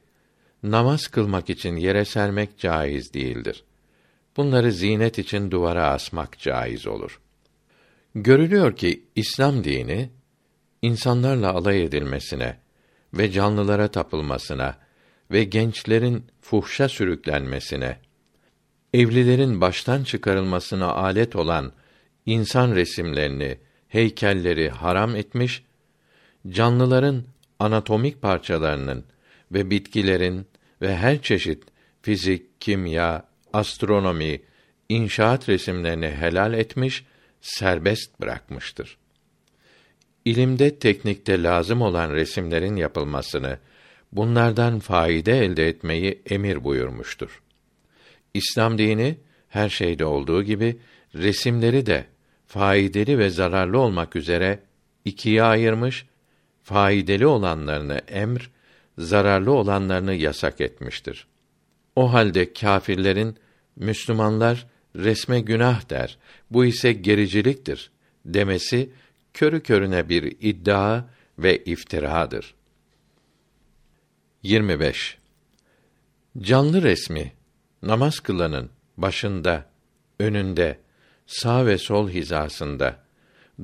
namaz 0.63 1.08
kılmak 1.08 1.50
için 1.50 1.76
yere 1.76 2.06
sermek 2.06 2.58
caiz 2.58 3.13
değildir. 3.13 3.63
Bunları 4.38 4.71
zinet 4.71 5.19
için 5.19 5.52
duvara 5.52 5.88
asmak 5.88 6.39
caiz 6.39 6.88
olur. 6.88 7.19
Görülüyor 8.15 8.76
ki 8.76 9.04
İslam 9.15 9.63
dini 9.63 10.10
insanlarla 10.82 11.54
alay 11.54 11.84
edilmesine 11.84 12.58
ve 13.13 13.32
canlılara 13.32 13.88
tapılmasına 13.88 14.78
ve 15.32 15.43
gençlerin 15.43 16.26
fuhşa 16.41 16.89
sürüklenmesine, 16.89 17.97
evlilerin 18.93 19.62
baştan 19.62 20.04
çıkarılmasına 20.04 20.91
alet 20.93 21.36
olan 21.36 21.71
insan 22.26 22.76
resimlerini, 22.76 23.58
heykelleri 23.88 24.69
haram 24.69 25.15
etmiş, 25.15 25.63
canlıların 26.47 27.24
anatomik 27.60 28.21
parçalarının 28.21 29.04
ve 29.52 29.69
bitkilerin 29.69 30.47
ve 30.82 30.96
her 30.96 31.22
çeşit 31.22 31.63
fizik, 32.02 32.62
kimya, 32.62 33.26
astronomi, 33.54 34.41
inşaat 34.89 35.50
resimlerini 35.50 36.10
helal 36.10 36.54
etmiş, 36.54 37.06
serbest 37.41 38.22
bırakmıştır. 38.22 38.98
İlimde, 40.26 40.80
teknikte 40.80 41.44
lazım 41.44 41.82
olan 41.82 42.12
resimlerin 42.12 42.76
yapılmasını, 42.76 43.58
bunlardan 44.12 44.80
faide 44.80 45.39
elde 45.39 45.67
etmeyi 45.67 46.22
emir 46.30 46.63
buyurmuştur. 46.63 47.41
İslam 48.34 48.78
dini 48.78 49.17
her 49.50 49.70
şeyde 49.70 50.06
olduğu 50.06 50.44
gibi 50.44 50.78
resimleri 51.15 51.86
de 51.86 52.06
faydalı 52.48 53.17
ve 53.17 53.30
zararlı 53.30 53.80
olmak 53.80 54.15
üzere 54.15 54.60
ikiye 55.06 55.44
ayırmış, 55.44 56.06
faydalı 56.63 57.30
olanlarını 57.30 58.02
emr, 58.08 58.52
zararlı 59.02 59.52
olanlarını 59.52 60.14
yasak 60.14 60.62
etmiştir. 60.62 61.28
O 61.96 62.14
halde 62.14 62.54
kâfirlerin 62.54 63.38
Müslümanlar 63.76 64.68
resme 64.96 65.40
günah 65.40 65.90
der, 65.90 66.18
bu 66.52 66.66
ise 66.66 66.94
gericiliktir 66.94 67.92
demesi 68.26 68.90
körü 69.34 69.64
körüne 69.64 70.10
bir 70.10 70.24
iddia 70.40 71.04
ve 71.40 71.64
iftiradır. 71.64 72.54
25. 74.44 75.18
Canlı 76.38 76.82
resmi 76.82 77.34
namaz 77.82 78.20
kılanın 78.20 78.70
başında, 78.98 79.66
önünde, 80.20 80.80
sağ 81.28 81.66
ve 81.66 81.78
sol 81.78 82.10
hizasında 82.10 83.04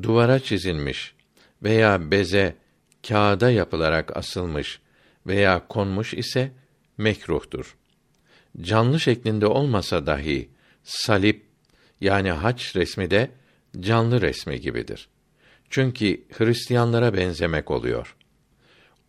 duvara 0.04 0.40
çizilmiş 0.40 1.16
veya 1.64 2.12
beze 2.12 2.56
kağıda 3.08 3.52
yapılarak 3.52 4.18
asılmış 4.18 4.80
veya 5.28 5.68
konmuş 5.68 6.14
ise 6.14 6.52
mekruhtur. 6.98 7.76
Canlı 8.62 9.00
şeklinde 9.00 9.48
olmasa 9.48 10.06
dahi 10.06 10.50
salip 10.84 11.46
yani 12.02 12.32
haç 12.32 12.76
resmi 12.76 13.12
de 13.12 13.32
canlı 13.80 14.22
resmi 14.22 14.62
gibidir. 14.62 15.10
Çünkü 15.70 16.24
Hristiyanlara 16.38 17.14
benzemek 17.14 17.72
oluyor. 17.72 18.16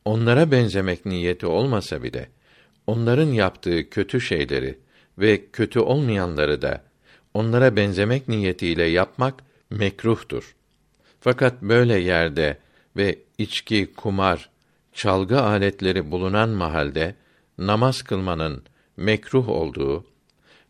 Onlara 0.05 0.51
benzemek 0.51 1.07
niyeti 1.07 1.47
olmasa 1.47 2.03
bile 2.03 2.29
onların 2.87 3.33
yaptığı 3.33 3.91
kötü 3.91 4.21
şeyleri 4.21 4.79
ve 5.19 5.51
kötü 5.51 5.81
olmayanları 5.81 6.63
da 6.63 6.85
onlara 7.35 7.77
benzemek 7.77 8.29
niyetiyle 8.29 8.85
yapmak 8.85 9.35
mekruhtur. 9.71 10.55
Fakat 11.21 11.63
böyle 11.63 11.99
yerde 11.99 12.59
ve 12.97 13.19
içki, 13.39 13.93
kumar, 13.97 14.51
çalgı 14.99 15.41
aletleri 15.43 16.11
bulunan 16.11 16.49
mahalde 16.49 17.15
namaz 17.59 18.03
kılmanın 18.03 18.63
mekruh 18.97 19.49
olduğu 19.49 20.05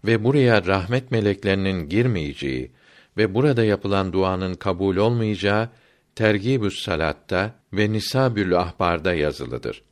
ve 0.04 0.24
buraya 0.24 0.66
rahmet 0.66 1.10
meleklerinin 1.10 1.88
girmeyeceği 1.88 2.72
ve 3.16 3.34
burada 3.34 3.64
yapılan 3.64 4.12
duanın 4.12 4.54
kabul 4.54 4.96
olmayacağı 4.96 5.68
Tergibü's 6.14 6.82
Salat'ta 6.82 7.54
ve 7.72 7.92
Nisabül 7.92 8.58
Ahbar'da 8.58 9.14
yazılıdır. 9.14 9.82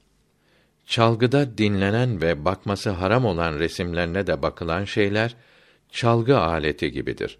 Çalgıda 0.87 1.59
dinlenen 1.59 2.21
ve 2.23 2.45
bakması 2.45 2.91
haram 2.91 3.25
olan 3.25 3.59
resimlerine 3.59 4.27
de 4.27 4.43
bakılan 4.43 4.85
şeyler 4.85 5.37
çalgı 5.91 6.39
aleti 6.39 6.93
gibidir. 6.93 7.39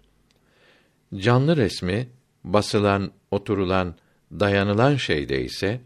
Canlı 1.15 1.57
resmi 1.57 2.09
basılan, 2.43 3.11
oturulan, 3.31 3.95
dayanılan 4.31 4.95
şeyde 4.95 5.41
ise 5.43 5.81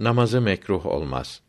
namazı 0.00 0.40
mekruh 0.40 0.86
olmaz. 0.86 1.40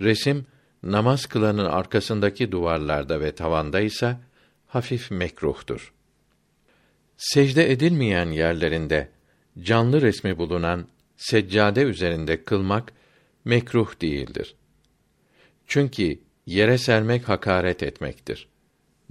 Resim 0.00 0.46
namaz 0.82 1.26
kılanın 1.26 1.64
arkasındaki 1.64 2.52
duvarlarda 2.52 3.20
ve 3.20 3.34
tavanda 3.34 3.80
ise 3.80 4.16
hafif 4.66 5.10
mekruhtur. 5.10 5.92
Secde 7.16 7.72
edilmeyen 7.72 8.30
yerlerinde 8.30 9.08
canlı 9.62 10.02
resmi 10.02 10.38
bulunan 10.38 10.86
seccade 11.16 11.82
üzerinde 11.82 12.44
kılmak 12.44 12.92
mekruh 13.44 14.00
değildir. 14.00 14.54
Çünkü 15.66 16.18
yere 16.46 16.78
sermek 16.78 17.28
hakaret 17.28 17.82
etmektir. 17.82 18.48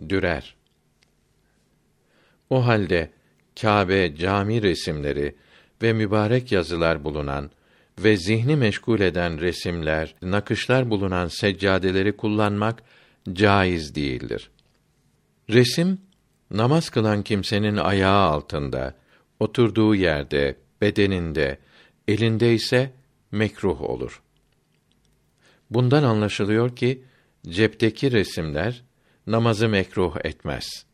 Dürer. 0.09 0.55
O 2.49 2.65
halde 2.65 3.09
Kâbe, 3.61 4.15
cami 4.15 4.61
resimleri 4.61 5.35
ve 5.81 5.93
mübarek 5.93 6.51
yazılar 6.51 7.03
bulunan 7.03 7.51
ve 8.03 8.17
zihni 8.17 8.55
meşgul 8.55 8.99
eden 8.99 9.41
resimler, 9.41 10.15
nakışlar 10.21 10.89
bulunan 10.89 11.27
seccadeleri 11.27 12.17
kullanmak 12.17 12.83
caiz 13.33 13.95
değildir. 13.95 14.49
Resim 15.49 16.01
namaz 16.51 16.89
kılan 16.89 17.23
kimsenin 17.23 17.77
ayağı 17.77 18.29
altında, 18.29 18.95
oturduğu 19.39 19.95
yerde, 19.95 20.55
bedeninde, 20.81 21.57
elinde 22.07 22.53
ise 22.53 22.91
mekruh 23.31 23.81
olur. 23.81 24.21
Bundan 25.69 26.03
anlaşılıyor 26.03 26.75
ki 26.75 27.03
cepteki 27.49 28.11
resimler 28.11 28.83
namazı 29.27 29.69
mekruh 29.69 30.17
etmez. 30.23 30.85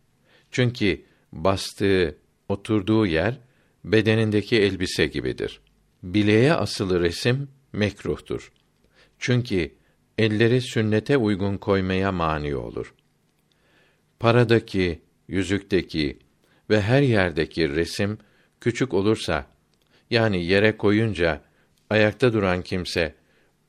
Çünkü 0.51 1.05
bastığı, 1.33 2.17
oturduğu 2.49 3.05
yer 3.05 3.37
bedenindeki 3.83 4.61
elbise 4.61 5.07
gibidir. 5.07 5.61
Bileğe 6.03 6.53
asılı 6.53 7.01
resim 7.01 7.47
mekruhtur. 7.73 8.51
Çünkü 9.19 9.71
elleri 10.17 10.61
sünnete 10.61 11.17
uygun 11.17 11.57
koymaya 11.57 12.11
mani 12.11 12.55
olur. 12.55 12.93
Paradaki, 14.19 15.01
yüzükteki 15.27 16.19
ve 16.69 16.81
her 16.81 17.01
yerdeki 17.01 17.69
resim 17.75 18.17
küçük 18.61 18.93
olursa 18.93 19.45
yani 20.09 20.45
yere 20.45 20.77
koyunca 20.77 21.41
ayakta 21.89 22.33
duran 22.33 22.61
kimse 22.61 23.15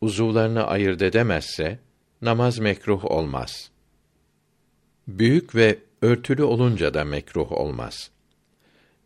uzuvlarını 0.01 0.67
ayırt 0.67 1.03
edemezse 1.03 1.79
namaz 2.23 2.59
mekruh 2.59 3.05
olmaz. 3.05 3.71
Büyük 5.09 5.55
ve 5.55 5.79
örtülü 6.03 6.43
olunca 6.43 6.95
da 6.95 7.05
mekruh 7.05 7.53
olmaz. 7.53 8.11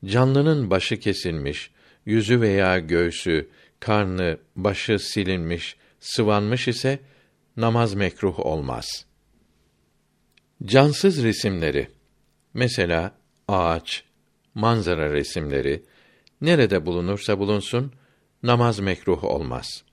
Canlının 0.04 0.70
başı 0.70 1.00
kesilmiş, 1.00 1.70
yüzü 2.10 2.40
veya 2.40 2.78
göğsü, 2.78 3.48
karnı, 3.80 4.38
başı 4.56 4.98
silinmiş, 4.98 5.76
sıvanmış 6.00 6.68
ise 6.68 6.98
namaz 7.56 7.94
mekruh 7.94 8.40
olmaz. 8.40 9.06
Cansız 10.64 11.22
resimleri 11.22 11.88
mesela 12.54 13.14
ağaç, 13.48 14.04
manzara 14.54 15.12
resimleri 15.12 15.82
nerede 16.40 16.86
bulunursa 16.86 17.38
bulunsun 17.38 17.92
namaz 18.42 18.78
mekruh 18.78 19.24
olmaz. 19.24 19.84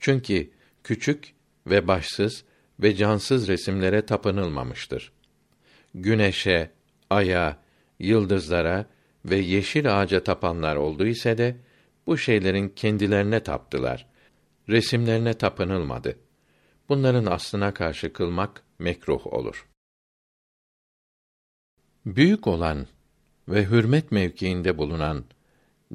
Çünkü 0.00 0.50
küçük 0.84 1.34
ve 1.66 1.88
başsız 1.88 2.44
ve 2.80 2.96
cansız 2.96 3.48
resimlere 3.48 4.06
tapınılmamıştır. 4.06 5.12
Güneşe, 5.94 6.70
aya, 7.10 7.58
yıldızlara 7.98 8.86
ve 9.30 9.36
yeşil 9.36 10.00
ağaca 10.00 10.24
tapanlar 10.24 10.76
oldu 10.76 11.06
ise 11.06 11.38
de 11.38 11.56
bu 12.06 12.18
şeylerin 12.18 12.68
kendilerine 12.68 13.40
taptılar. 13.42 14.06
Resimlerine 14.68 15.34
tapınılmadı. 15.34 16.16
Bunların 16.88 17.26
aslına 17.26 17.74
karşı 17.74 18.12
kılmak 18.12 18.62
mekruh 18.78 19.26
olur. 19.26 19.66
Büyük 22.06 22.46
olan 22.46 22.86
ve 23.48 23.64
hürmet 23.64 24.12
mevkiinde 24.12 24.78
bulunan 24.78 25.24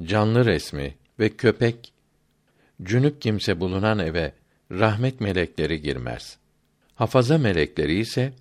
canlı 0.02 0.44
resmi 0.44 0.94
ve 1.18 1.28
köpek 1.28 1.92
cünüp 2.82 3.22
kimse 3.22 3.60
bulunan 3.60 3.98
eve 3.98 4.32
rahmet 4.70 5.20
melekleri 5.20 5.82
girmez. 5.82 6.38
Hafaza 6.94 7.38
melekleri 7.38 7.98
ise 7.98 8.32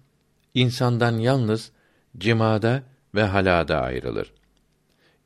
insandan 0.53 1.17
yalnız 1.17 1.71
cimada 2.17 2.83
ve 3.15 3.23
halada 3.23 3.81
ayrılır. 3.81 4.33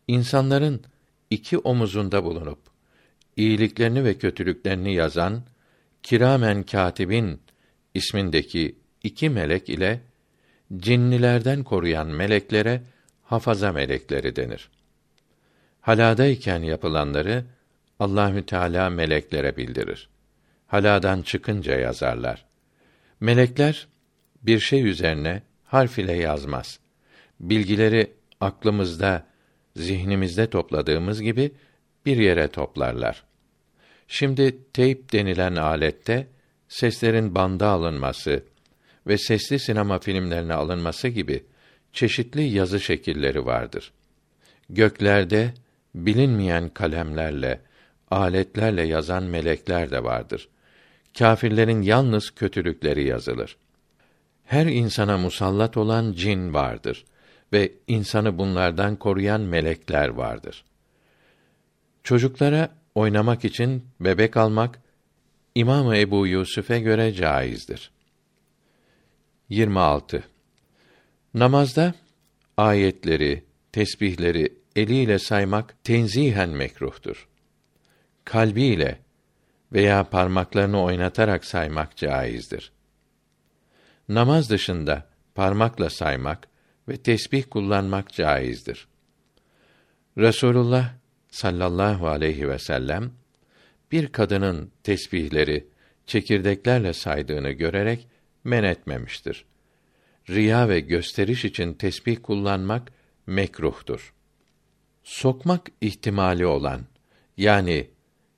İnsanların 0.07 0.81
iki 1.29 1.57
omuzunda 1.57 2.23
bulunup 2.23 2.59
iyiliklerini 3.37 4.03
ve 4.03 4.17
kötülüklerini 4.17 4.93
yazan 4.93 5.43
kiramen 6.03 6.63
katibin 6.63 7.41
ismindeki 7.93 8.75
iki 9.03 9.29
melek 9.29 9.69
ile 9.69 9.99
cinnilerden 10.77 11.63
koruyan 11.63 12.07
meleklere 12.07 12.81
hafaza 13.23 13.71
melekleri 13.71 14.35
denir. 14.35 14.69
Haladayken 15.81 16.59
yapılanları 16.59 17.45
Allahü 17.99 18.45
Teala 18.45 18.89
meleklere 18.89 19.57
bildirir. 19.57 20.09
Haladan 20.67 21.21
çıkınca 21.21 21.79
yazarlar. 21.79 22.45
Melekler 23.19 23.87
bir 24.43 24.59
şey 24.59 24.89
üzerine 24.89 25.41
harf 25.63 25.99
ile 25.99 26.13
yazmaz. 26.13 26.79
Bilgileri 27.39 28.11
aklımızda, 28.41 29.25
zihnimizde 29.75 30.49
topladığımız 30.49 31.21
gibi 31.21 31.51
bir 32.05 32.17
yere 32.17 32.47
toplarlar. 32.47 33.23
Şimdi 34.07 34.57
teyp 34.73 35.13
denilen 35.13 35.55
alette 35.55 36.27
seslerin 36.67 37.35
banda 37.35 37.67
alınması 37.67 38.43
ve 39.07 39.17
sesli 39.17 39.59
sinema 39.59 39.99
filmlerine 39.99 40.53
alınması 40.53 41.07
gibi 41.07 41.43
çeşitli 41.93 42.43
yazı 42.43 42.79
şekilleri 42.79 43.45
vardır. 43.45 43.91
Göklerde 44.69 45.53
bilinmeyen 45.95 46.69
kalemlerle, 46.69 47.61
aletlerle 48.11 48.81
yazan 48.81 49.23
melekler 49.23 49.91
de 49.91 50.03
vardır. 50.03 50.49
Kâfirlerin 51.17 51.81
yalnız 51.81 52.29
kötülükleri 52.29 53.07
yazılır. 53.07 53.57
Her 54.45 54.65
insana 54.65 55.17
musallat 55.17 55.77
olan 55.77 56.13
cin 56.13 56.53
vardır 56.53 57.05
ve 57.53 57.71
insanı 57.87 58.37
bunlardan 58.37 58.95
koruyan 58.95 59.41
melekler 59.41 60.07
vardır. 60.09 60.65
Çocuklara 62.03 62.69
oynamak 62.95 63.45
için 63.45 63.85
bebek 63.99 64.37
almak 64.37 64.79
İmam 65.55 65.93
Ebu 65.93 66.27
Yusuf'e 66.27 66.79
göre 66.79 67.13
caizdir. 67.13 67.91
26. 69.49 70.23
Namazda 71.33 71.93
ayetleri, 72.57 73.43
tesbihleri 73.71 74.53
eliyle 74.75 75.19
saymak 75.19 75.83
tenzihen 75.83 76.49
mekruhtur. 76.49 77.27
Kalbiyle 78.25 78.99
veya 79.73 80.09
parmaklarını 80.09 80.83
oynatarak 80.83 81.45
saymak 81.45 81.97
caizdir. 81.97 82.71
Namaz 84.09 84.49
dışında 84.49 85.07
parmakla 85.35 85.89
saymak 85.89 86.47
ve 86.87 86.97
tesbih 86.97 87.43
kullanmak 87.49 88.13
caizdir. 88.13 88.87
Resulullah 90.17 90.93
sallallahu 91.29 92.07
aleyhi 92.07 92.49
ve 92.49 92.59
sellem 92.59 93.11
bir 93.91 94.07
kadının 94.07 94.71
tesbihleri 94.83 95.67
çekirdeklerle 96.05 96.93
saydığını 96.93 97.51
görerek 97.51 98.07
men 98.43 98.63
etmemiştir. 98.63 99.45
Riya 100.29 100.69
ve 100.69 100.79
gösteriş 100.79 101.45
için 101.45 101.73
tesbih 101.73 102.17
kullanmak 102.23 102.91
mekruhtur. 103.27 104.13
Sokmak 105.03 105.71
ihtimali 105.81 106.45
olan 106.45 106.81
yani 107.37 107.89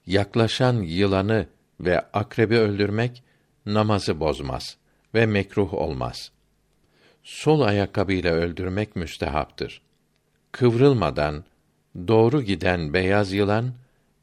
yaklaşan 0.06 0.82
yılanı 0.82 1.48
ve 1.80 2.00
akrebi 2.00 2.56
öldürmek 2.56 3.24
namazı 3.66 4.20
bozmaz 4.20 4.78
ve 5.14 5.26
mekruh 5.26 5.74
olmaz. 5.74 6.32
Sol 7.28 7.62
ayakkabıyla 7.62 8.34
öldürmek 8.34 8.96
müstehaptır. 8.96 9.82
Kıvrılmadan 10.52 11.44
doğru 12.08 12.42
giden 12.42 12.94
beyaz 12.94 13.34
yılan 13.34 13.74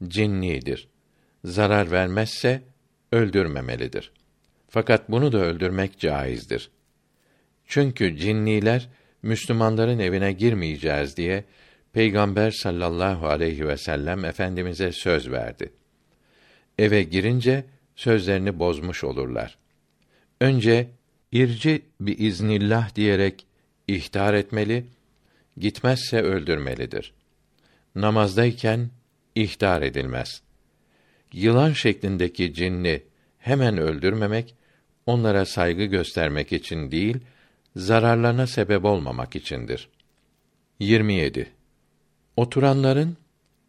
cinnidir. 0.07 0.87
Zarar 1.43 1.91
vermezse 1.91 2.61
öldürmemelidir. 3.11 4.11
Fakat 4.69 5.11
bunu 5.11 5.31
da 5.31 5.37
öldürmek 5.37 5.99
caizdir. 5.99 6.69
Çünkü 7.65 8.17
cinniler 8.17 8.89
Müslümanların 9.21 9.99
evine 9.99 10.31
girmeyeceğiz 10.31 11.17
diye 11.17 11.43
Peygamber 11.93 12.51
sallallahu 12.51 13.27
aleyhi 13.27 13.67
ve 13.67 13.77
sellem 13.77 14.25
efendimize 14.25 14.91
söz 14.91 15.31
verdi. 15.31 15.73
Eve 16.77 17.03
girince 17.03 17.65
sözlerini 17.95 18.59
bozmuş 18.59 19.03
olurlar. 19.03 19.57
Önce 20.41 20.87
irci 21.35 21.81
bir 22.01 22.19
iznillah 22.19 22.95
diyerek 22.95 23.45
ihtar 23.87 24.33
etmeli, 24.33 24.85
gitmezse 25.57 26.21
öldürmelidir. 26.21 27.13
Namazdayken 27.95 28.89
ihtar 29.35 29.81
edilmez. 29.81 30.41
Yılan 31.33 31.71
şeklindeki 31.71 32.53
cinni 32.53 33.03
hemen 33.37 33.77
öldürmemek, 33.77 34.55
onlara 35.05 35.45
saygı 35.45 35.83
göstermek 35.83 36.53
için 36.53 36.91
değil, 36.91 37.17
zararlarına 37.75 38.47
sebep 38.47 38.85
olmamak 38.85 39.35
içindir. 39.35 39.89
27. 40.79 41.51
Oturanların 42.37 43.17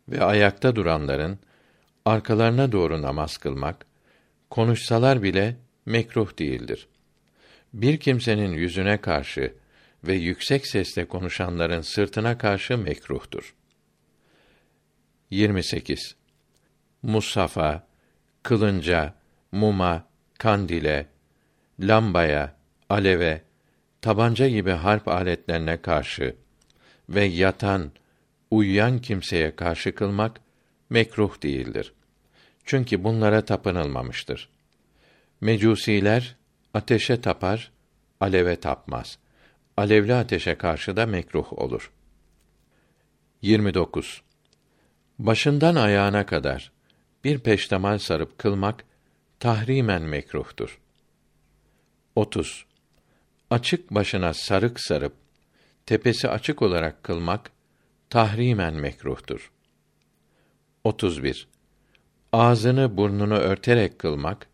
ve 0.09 0.25
ayakta 0.25 0.77
duranların 0.77 1.39
arkalarına 2.05 2.73
doğru 2.73 3.03
namaz 3.03 3.37
kılmak, 3.37 3.87
konuşsalar 4.51 5.23
bile 5.23 5.57
mekruh 5.87 6.39
değildir. 6.39 6.89
Bir 7.73 7.97
kimsenin 8.01 8.53
yüzüne 8.53 9.01
karşı 9.01 9.55
ve 10.05 10.15
yüksek 10.15 10.67
sesle 10.67 11.05
konuşanların 11.05 11.81
sırtına 11.81 12.39
karşı 12.39 12.79
mekruhtur. 12.79 13.55
28. 15.31 16.17
Musafa, 17.03 17.87
kılınca, 18.43 19.15
muma, 19.53 20.09
kandile, 20.39 21.07
lambaya, 21.81 22.57
aleve, 22.89 23.43
tabanca 24.01 24.49
gibi 24.49 24.71
harp 24.71 25.09
aletlerine 25.09 25.83
karşı 25.83 26.37
ve 27.09 27.25
yatan, 27.25 27.93
uyuyan 28.51 28.99
kimseye 28.99 29.57
karşı 29.57 29.95
kılmak 29.95 30.41
mekruh 30.91 31.43
değildir. 31.43 31.93
Çünkü 32.65 33.05
bunlara 33.05 33.45
tapınılmamıştır. 33.45 34.49
Mecusiler 35.41 36.36
ateşe 36.77 37.21
tapar, 37.21 37.73
aleve 38.21 38.57
tapmaz. 38.57 39.19
Alevli 39.77 40.15
ateşe 40.15 40.55
karşı 40.55 40.97
da 40.97 41.07
mekruh 41.07 41.53
olur. 41.53 41.93
29. 43.43 44.23
Başından 45.19 45.75
ayağına 45.75 46.27
kadar 46.27 46.73
bir 47.25 47.39
peştemal 47.39 47.99
sarıp 47.99 48.39
kılmak 48.39 48.85
tahrimen 49.41 50.03
mekruhtur. 50.03 50.81
30. 52.17 52.67
Açık 53.51 53.91
başına 53.91 54.35
sarık 54.35 54.81
sarıp 54.81 55.15
tepesi 55.87 56.29
açık 56.29 56.63
olarak 56.63 57.03
kılmak 57.03 57.51
tahrimen 58.11 58.75
mekruhtur. 58.75 59.53
31. 60.85 61.49
Ağzını 62.33 62.97
burnunu 62.97 63.37
örterek 63.37 63.99
kılmak 63.99 64.47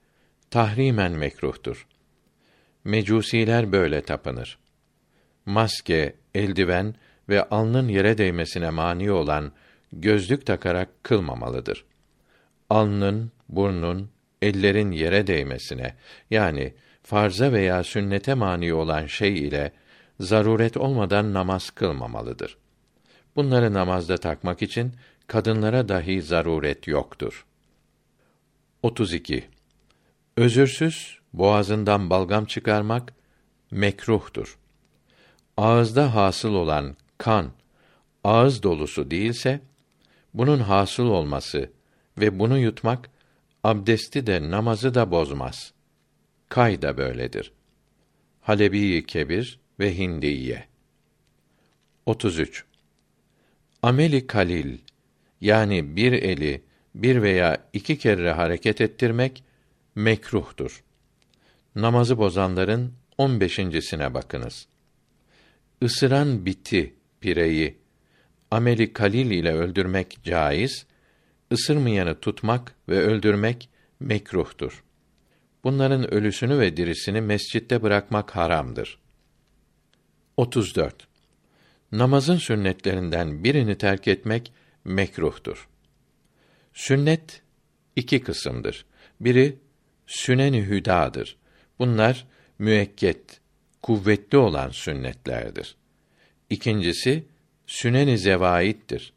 tahrimen 0.51 1.13
mekruhtur. 1.13 1.87
Mecusiler 2.85 3.73
böyle 3.73 4.03
tapınır. 4.03 4.59
Maske, 5.47 6.15
eldiven 6.35 6.95
ve 7.29 7.49
alnın 7.49 7.89
yere 7.89 8.19
değmesine 8.19 8.71
mani 8.71 9.13
olan 9.13 9.53
gözlük 9.93 10.47
takarak 10.47 11.05
kılmamalıdır. 11.05 11.85
Alnın, 12.71 13.33
burnun, 13.49 14.11
ellerin 14.43 14.91
yere 14.91 15.27
değmesine 15.27 15.95
yani 16.31 16.75
farza 17.03 17.53
veya 17.53 17.85
sünnete 17.85 18.35
mani 18.35 18.75
olan 18.75 19.07
şey 19.07 19.39
ile 19.39 19.73
zaruret 20.21 20.77
olmadan 20.77 21.35
namaz 21.35 21.71
kılmamalıdır. 21.71 22.57
Bunları 23.37 23.75
namazda 23.75 24.17
takmak 24.17 24.63
için 24.63 24.93
kadınlara 25.27 25.89
dahi 25.89 26.23
zaruret 26.23 26.87
yoktur. 26.87 27.47
32. 28.83 29.49
Özürsüz 30.37 31.22
boğazından 31.35 32.11
balgam 32.11 32.45
çıkarmak 32.45 33.15
mekruhtur. 33.71 34.59
Ağızda 35.57 36.15
hasıl 36.15 36.55
olan 36.55 36.97
kan 37.19 37.51
ağız 38.25 38.63
dolusu 38.63 39.11
değilse 39.11 39.61
Bunun 40.35 40.59
hasıl 40.59 41.07
olması 41.07 41.71
ve 42.19 42.39
bunu 42.39 42.59
yutmak 42.59 43.11
abdesti 43.65 44.27
de 44.27 44.51
namazı 44.51 44.95
da 44.95 45.11
bozmaz. 45.11 45.73
Kay 46.49 46.83
da 46.83 46.97
böyledir. 46.97 47.53
Halebi 48.41 49.07
Kebir 49.07 49.61
ve 49.81 49.99
Hindiye 49.99 50.65
33. 52.07 52.65
Ameli 53.83 54.27
kalil 54.27 54.79
yani 55.41 55.97
bir 55.97 56.13
eli 56.13 56.63
bir 56.95 57.23
veya 57.23 57.69
iki 57.73 57.99
kere 57.99 58.33
hareket 58.33 58.81
ettirmek 58.81 59.45
mekruhtur. 59.95 60.85
Namazı 61.77 62.19
bozanların 62.19 62.93
on 63.19 63.41
beşincisine 63.41 64.15
bakınız. 64.15 64.67
Isıran 65.81 66.47
biti, 66.47 66.95
pireyi, 67.21 67.79
ameli 68.51 68.93
kalil 68.93 69.31
ile 69.31 69.53
öldürmek 69.53 70.19
caiz, 70.25 70.87
ısırmayanı 71.53 72.21
tutmak 72.21 72.75
ve 72.89 72.99
öldürmek 72.99 73.69
mekruhtur. 74.01 74.85
Bunların 75.65 76.15
ölüsünü 76.15 76.59
ve 76.59 76.77
dirisini 76.77 77.21
mescitte 77.21 77.83
bırakmak 77.83 78.37
haramdır. 78.37 78.99
34. 80.37 81.09
Namazın 81.93 82.37
sünnetlerinden 82.37 83.45
birini 83.45 83.79
terk 83.79 84.09
etmek 84.09 84.53
mekruhtur. 84.85 85.69
Sünnet 86.75 87.43
iki 87.97 88.21
kısımdır. 88.21 88.87
Biri 89.21 89.59
sünen-i 90.07 90.63
hüdadır. 90.63 91.37
Bunlar 91.83 92.27
müekket, 92.59 93.41
kuvvetli 93.83 94.39
olan 94.39 94.71
sünnetlerdir. 94.71 95.77
İkincisi 96.51 97.25
sünen-i 97.67 98.19
zevaittir. 98.19 99.13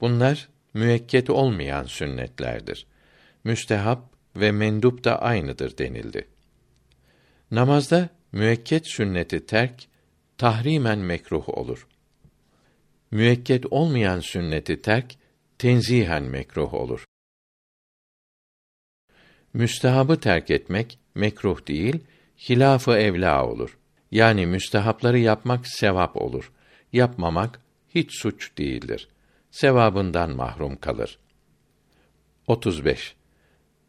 Bunlar 0.00 0.48
müekket 0.74 1.30
olmayan 1.30 1.84
sünnetlerdir. 1.84 2.86
Müstehap 3.44 4.12
ve 4.36 4.52
mendup 4.52 5.04
da 5.04 5.22
aynıdır 5.22 5.78
denildi. 5.78 6.28
Namazda 7.50 8.08
müekket 8.32 8.90
sünneti 8.90 9.46
terk 9.46 9.86
tahrimen 10.38 10.98
mekruh 10.98 11.48
olur. 11.48 11.86
Müekket 13.10 13.66
olmayan 13.70 14.20
sünneti 14.20 14.82
terk 14.82 15.14
tenzihen 15.58 16.22
mekruh 16.22 16.74
olur. 16.74 17.04
Müstehabı 19.52 20.20
terk 20.20 20.50
etmek 20.50 20.98
mekruh 21.16 21.68
değil, 21.68 21.98
hilafı 22.48 22.92
evla 22.92 23.46
olur. 23.46 23.78
Yani 24.10 24.46
müstehapları 24.46 25.18
yapmak 25.18 25.66
sevap 25.66 26.16
olur. 26.16 26.52
Yapmamak 26.92 27.60
hiç 27.94 28.20
suç 28.20 28.58
değildir. 28.58 29.08
Sevabından 29.50 30.30
mahrum 30.30 30.76
kalır. 30.76 31.18
35. 32.46 33.14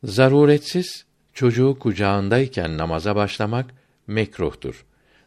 Zaruretsiz 0.04 1.06
çocuğu 1.34 1.78
kucağındayken 1.80 2.78
namaza 2.78 3.16
başlamak 3.16 3.74
mekruhtur. 4.08 4.86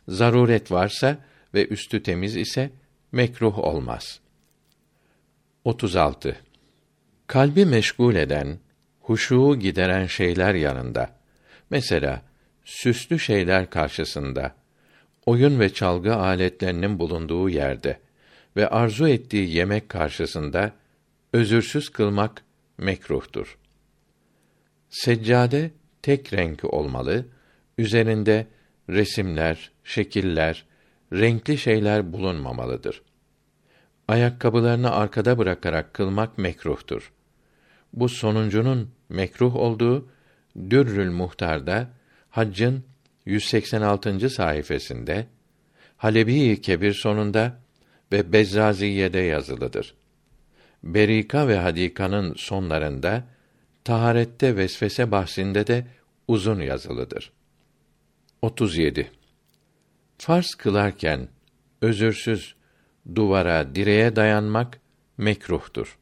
Zaruret 0.09 0.73
varsa 0.73 1.19
ve 1.55 1.67
üstü 1.67 2.03
temiz 2.03 2.37
ise 2.37 2.71
mekruh 3.13 3.59
olmaz. 3.59 4.21
36. 5.65 6.37
Kalbi 7.27 7.67
meşgul 7.67 8.15
eden, 8.15 8.59
huşuğu 9.01 9.59
gideren 9.59 10.07
şeyler 10.07 10.55
yanında, 10.55 11.20
mesela 11.71 12.23
süslü 12.65 13.19
şeyler 13.19 13.71
karşısında, 13.71 14.55
oyun 15.27 15.61
ve 15.61 15.73
çalgı 15.73 16.15
aletlerinin 16.15 16.99
bulunduğu 16.99 17.49
yerde 17.49 18.01
ve 18.57 18.69
arzu 18.69 19.09
ettiği 19.09 19.57
yemek 19.57 19.89
karşısında 19.89 20.73
özürsüz 21.33 21.89
kılmak 21.89 22.43
mekruhtur. 22.79 23.59
Seccade 24.91 25.71
tek 26.03 26.33
renk 26.33 26.65
olmalı, 26.65 27.27
üzerinde 27.79 28.47
resimler, 28.89 29.71
şekiller, 29.85 30.65
renkli 31.13 31.59
şeyler 31.59 32.13
bulunmamalıdır. 32.13 33.03
Ayakkabılarını 34.09 34.91
arkada 34.91 35.39
bırakarak 35.39 35.95
kılmak 35.95 36.39
mekruhtur. 36.39 37.13
Bu 37.93 38.09
sonuncunun 38.09 38.91
mekruh 39.09 39.57
olduğu 39.57 40.09
Dürrül 40.57 41.11
Muhtar'da 41.11 41.91
Haccın 42.31 42.85
186. 43.27 44.31
sayfasında 44.31 45.27
Halebi 45.97 46.61
Kebir 46.61 46.93
sonunda 46.93 47.61
ve 48.13 48.33
Bezzaziye'de 48.33 49.19
yazılıdır. 49.19 49.95
Berika 50.83 51.49
ve 51.49 51.57
Hadika'nın 51.57 52.35
sonlarında 52.35 53.25
taharette 53.85 54.57
vesvese 54.57 55.11
bahsinde 55.11 55.67
de 55.67 55.87
uzun 56.29 56.61
yazılıdır. 56.61 57.33
37. 58.43 59.11
Farz 60.19 60.55
kılarken 60.55 61.29
özürsüz 61.83 62.55
duvara, 63.15 63.75
direğe 63.75 64.17
dayanmak 64.17 64.81
mekruhtur. 65.19 65.99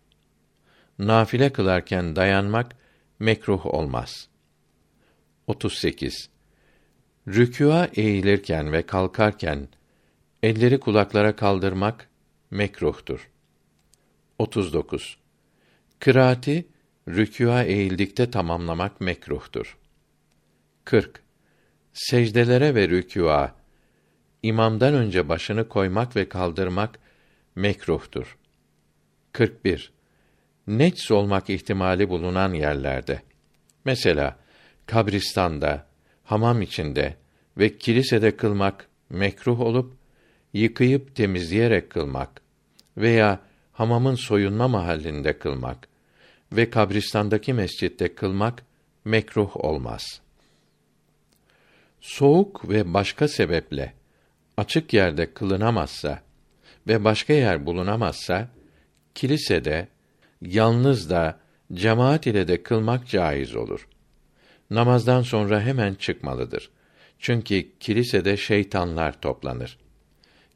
Nafile 0.98 1.52
kılarken 1.52 2.16
dayanmak 2.16 2.76
mekruh 3.18 3.66
olmaz. 3.66 4.28
38. 5.48 6.30
Rükûa 7.28 7.88
eğilirken 7.94 8.72
ve 8.72 8.82
kalkarken 8.82 9.68
elleri 10.42 10.80
kulaklara 10.80 11.36
kaldırmak 11.36 12.08
mekruhtur. 12.50 13.30
39. 14.38 15.18
Kıraati 15.98 16.66
rükûa 17.08 17.62
eğildikte 17.62 18.30
tamamlamak 18.30 19.00
mekruhtur. 19.00 19.78
40. 20.84 21.22
Secdelere 21.92 22.74
ve 22.74 22.88
rükûa 22.88 23.54
imamdan 24.42 24.94
önce 24.94 25.28
başını 25.28 25.68
koymak 25.68 26.16
ve 26.16 26.28
kaldırmak 26.28 26.98
mekruhtur. 27.54 28.38
41. 29.32 29.92
Nets 30.66 31.10
olmak 31.10 31.50
ihtimali 31.50 32.08
bulunan 32.08 32.52
yerlerde 32.52 33.22
mesela 33.84 34.47
kabristanda, 34.88 35.86
hamam 36.24 36.62
içinde 36.62 37.16
ve 37.58 37.78
kilisede 37.78 38.36
kılmak 38.36 38.88
mekruh 39.10 39.60
olup 39.60 39.96
yıkayıp 40.52 41.14
temizleyerek 41.14 41.90
kılmak 41.90 42.42
veya 42.96 43.40
hamamın 43.72 44.14
soyunma 44.14 44.68
mahallinde 44.68 45.38
kılmak 45.38 45.88
ve 46.52 46.70
kabristandaki 46.70 47.52
mescitte 47.52 48.14
kılmak 48.14 48.62
mekruh 49.04 49.56
olmaz. 49.56 50.20
Soğuk 52.00 52.68
ve 52.68 52.94
başka 52.94 53.28
sebeple 53.28 53.92
açık 54.56 54.92
yerde 54.92 55.34
kılınamazsa 55.34 56.22
ve 56.86 57.04
başka 57.04 57.32
yer 57.32 57.66
bulunamazsa 57.66 58.48
kilisede 59.14 59.88
yalnız 60.42 61.10
da 61.10 61.38
cemaat 61.72 62.26
ile 62.26 62.48
de 62.48 62.62
kılmak 62.62 63.08
caiz 63.08 63.56
olur. 63.56 63.88
Namazdan 64.70 65.22
sonra 65.22 65.60
hemen 65.60 65.94
çıkmalıdır. 65.94 66.70
Çünkü 67.18 67.78
kilisede 67.80 68.36
şeytanlar 68.36 69.20
toplanır. 69.20 69.78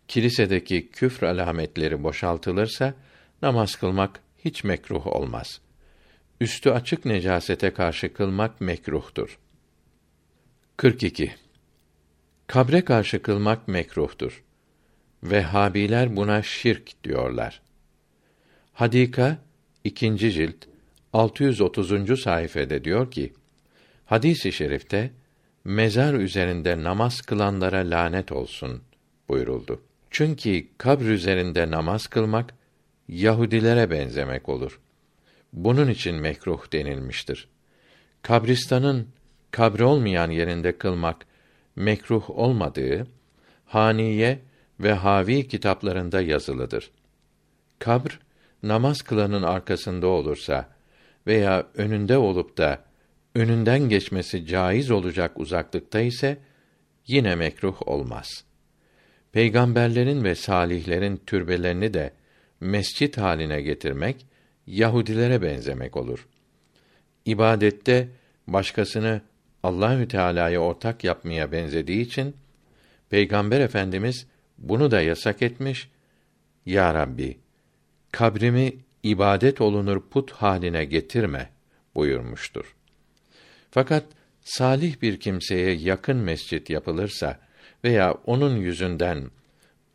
Kilisedeki 0.09 0.89
küfr 0.91 1.23
alametleri 1.23 2.03
boşaltılırsa 2.03 2.95
namaz 3.43 3.77
kılmak 3.77 4.21
hiç 4.45 4.65
mekruh 4.65 5.07
olmaz. 5.07 5.61
Üstü 6.41 6.71
açık 6.71 7.05
necasete 7.05 7.71
karşı 7.71 8.13
kılmak 8.13 8.61
mekruhtur. 8.61 9.39
42. 10.77 11.35
Kabre 12.47 12.85
karşı 12.85 13.23
kılmak 13.23 13.69
mekruhtur. 13.69 14.43
Vehhabiler 15.23 16.17
buna 16.17 16.43
şirk 16.43 17.05
diyorlar. 17.05 17.63
Hadika 18.73 19.39
2. 19.85 20.19
cilt 20.19 20.57
630. 21.13 22.21
sayfede 22.21 22.85
diyor 22.85 23.11
ki: 23.11 23.33
Hadis-i 24.13 24.53
şerifte 24.53 25.11
mezar 25.65 26.15
üzerinde 26.15 26.83
namaz 26.83 27.21
kılanlara 27.21 27.79
lanet 27.79 28.33
olsun 28.33 28.83
buyuruldu. 29.29 29.83
Çünkü 30.11 30.67
kabr 30.79 31.05
üzerinde 31.05 31.71
namaz 31.71 32.07
kılmak 32.07 32.55
Yahudilere 33.09 33.91
benzemek 33.91 34.49
olur. 34.49 34.81
Bunun 35.53 35.89
için 35.89 36.15
mekruh 36.15 36.73
denilmiştir. 36.73 37.49
Kabristanın 38.23 39.09
kabri 39.51 39.85
olmayan 39.85 40.31
yerinde 40.31 40.79
kılmak 40.79 41.27
mekruh 41.77 42.31
olmadığı 42.31 43.07
Haniye 43.67 44.39
ve 44.81 44.93
Havi 44.93 45.49
kitaplarında 45.49 46.21
yazılıdır. 46.21 46.91
Kabr 47.79 48.21
namaz 48.63 49.03
kılanın 49.03 49.43
arkasında 49.43 50.07
olursa 50.07 50.69
veya 51.27 51.67
önünde 51.75 52.19
olup 52.19 52.59
da 52.59 52.92
önünden 53.35 53.89
geçmesi 53.89 54.47
caiz 54.47 54.91
olacak 54.91 55.41
uzaklıkta 55.41 56.01
ise 56.01 56.39
yine 57.07 57.35
mekruh 57.35 57.89
olmaz. 57.89 58.45
Peygamberlerin 59.33 60.25
ve 60.25 60.35
salihlerin 60.35 61.17
türbelerini 61.17 61.95
de 61.95 62.13
mescit 62.61 63.19
haline 63.19 63.63
getirmek 63.63 64.27
Yahudilere 64.67 65.43
benzemek 65.43 65.97
olur. 65.97 66.29
İbadette 67.25 68.09
başkasını 68.47 69.21
Allahü 69.63 70.09
Teala'ya 70.09 70.61
ortak 70.61 71.05
yapmaya 71.05 71.53
benzediği 71.53 72.01
için 72.01 72.37
Peygamber 73.11 73.61
Efendimiz 73.61 74.27
bunu 74.59 74.91
da 74.91 75.01
yasak 75.01 75.43
etmiş. 75.43 75.91
Ya 76.67 76.95
Rabbi, 76.95 77.39
kabrimi 78.13 78.73
ibadet 79.03 79.61
olunur 79.61 80.09
put 80.11 80.31
haline 80.31 80.85
getirme 80.85 81.51
buyurmuştur. 81.95 82.77
Fakat 83.75 84.05
salih 84.41 85.03
bir 85.03 85.21
kimseye 85.21 85.75
yakın 85.75 86.17
mescit 86.17 86.71
yapılırsa 86.71 87.39
veya 87.85 88.13
onun 88.13 88.57
yüzünden 88.57 89.31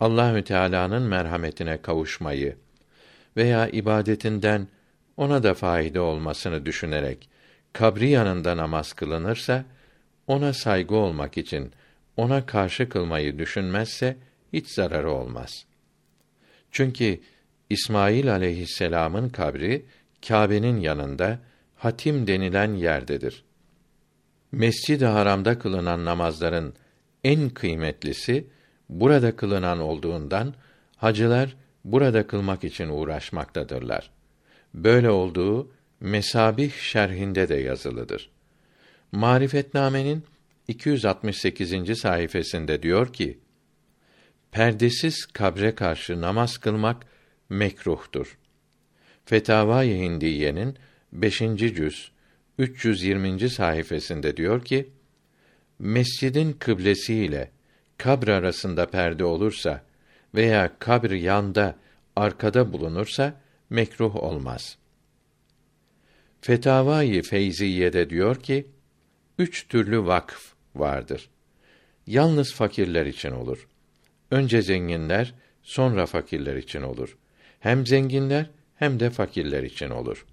Allahü 0.00 0.44
Teala'nın 0.44 1.02
merhametine 1.02 1.82
kavuşmayı 1.82 2.56
veya 3.36 3.68
ibadetinden 3.68 4.68
ona 5.16 5.42
da 5.42 5.54
fayda 5.54 6.02
olmasını 6.02 6.66
düşünerek 6.66 7.28
kabri 7.72 8.08
yanında 8.08 8.56
namaz 8.56 8.92
kılınırsa 8.92 9.64
ona 10.26 10.52
saygı 10.52 10.94
olmak 10.94 11.38
için 11.38 11.72
ona 12.16 12.46
karşı 12.46 12.88
kılmayı 12.88 13.38
düşünmezse 13.38 14.16
hiç 14.52 14.68
zararı 14.68 15.10
olmaz. 15.10 15.64
Çünkü 16.70 17.20
İsmail 17.70 18.32
aleyhisselam'ın 18.32 19.28
kabri 19.28 19.84
Kâbe'nin 20.28 20.80
yanında 20.80 21.38
Hatim 21.76 22.26
denilen 22.26 22.74
yerdedir. 22.74 23.47
Mescid-i 24.52 25.06
Haram'da 25.06 25.58
kılınan 25.58 26.04
namazların 26.04 26.74
en 27.24 27.50
kıymetlisi 27.50 28.46
burada 28.88 29.36
kılınan 29.36 29.80
olduğundan 29.80 30.54
hacılar 30.96 31.56
burada 31.84 32.26
kılmak 32.26 32.64
için 32.64 32.88
uğraşmaktadırlar. 32.88 34.10
Böyle 34.74 35.10
olduğu 35.10 35.70
Mesabih 36.00 36.72
şerhinde 36.72 37.48
de 37.48 37.54
yazılıdır. 37.54 38.30
Marifetname'nin 39.12 40.24
268. 40.68 41.98
sayfasında 41.98 42.82
diyor 42.82 43.12
ki: 43.12 43.38
Perdesiz 44.52 45.26
kabre 45.26 45.74
karşı 45.74 46.20
namaz 46.20 46.58
kılmak 46.58 47.06
mekruhtur. 47.48 48.38
Fetavai 49.24 49.98
Hindiye'nin 49.98 50.76
5. 51.12 51.38
cüz 51.38 52.12
320. 52.58 53.50
sayfasında 53.50 54.36
diyor 54.36 54.64
ki: 54.64 54.88
Mescidin 55.78 56.52
kıblesi 56.52 57.14
ile 57.14 57.50
kabr 57.98 58.28
arasında 58.28 58.86
perde 58.86 59.24
olursa 59.24 59.84
veya 60.34 60.78
kabr 60.78 61.10
yanda 61.10 61.76
arkada 62.16 62.72
bulunursa 62.72 63.40
mekruh 63.70 64.16
olmaz. 64.16 64.78
Fetavai 66.40 67.22
Feyziye'de 67.22 68.10
diyor 68.10 68.36
ki, 68.36 68.66
üç 69.38 69.68
türlü 69.68 70.06
vakf 70.06 70.52
vardır. 70.74 71.30
Yalnız 72.06 72.54
fakirler 72.54 73.06
için 73.06 73.30
olur. 73.30 73.68
Önce 74.30 74.62
zenginler, 74.62 75.34
sonra 75.62 76.06
fakirler 76.06 76.56
için 76.56 76.82
olur. 76.82 77.16
Hem 77.60 77.86
zenginler 77.86 78.50
hem 78.76 79.00
de 79.00 79.10
fakirler 79.10 79.62
için 79.62 79.90
olur. 79.90 80.26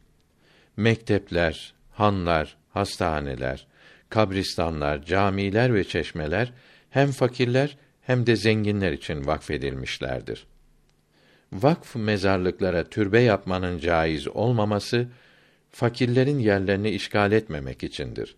Mektepler, 0.77 1.74
hanlar, 1.95 2.57
hastaneler, 2.69 3.67
kabristanlar, 4.09 5.05
camiler 5.05 5.73
ve 5.73 5.83
çeşmeler 5.83 6.53
hem 6.89 7.11
fakirler 7.11 7.77
hem 8.01 8.25
de 8.25 8.35
zenginler 8.35 8.91
için 8.91 9.25
vakfedilmişlerdir. 9.25 10.47
Vakf 11.53 11.95
mezarlıklara 11.95 12.83
türbe 12.83 13.19
yapmanın 13.19 13.79
caiz 13.79 14.27
olmaması 14.27 15.07
fakirlerin 15.71 16.39
yerlerini 16.39 16.89
işgal 16.89 17.31
etmemek 17.31 17.83
içindir. 17.83 18.35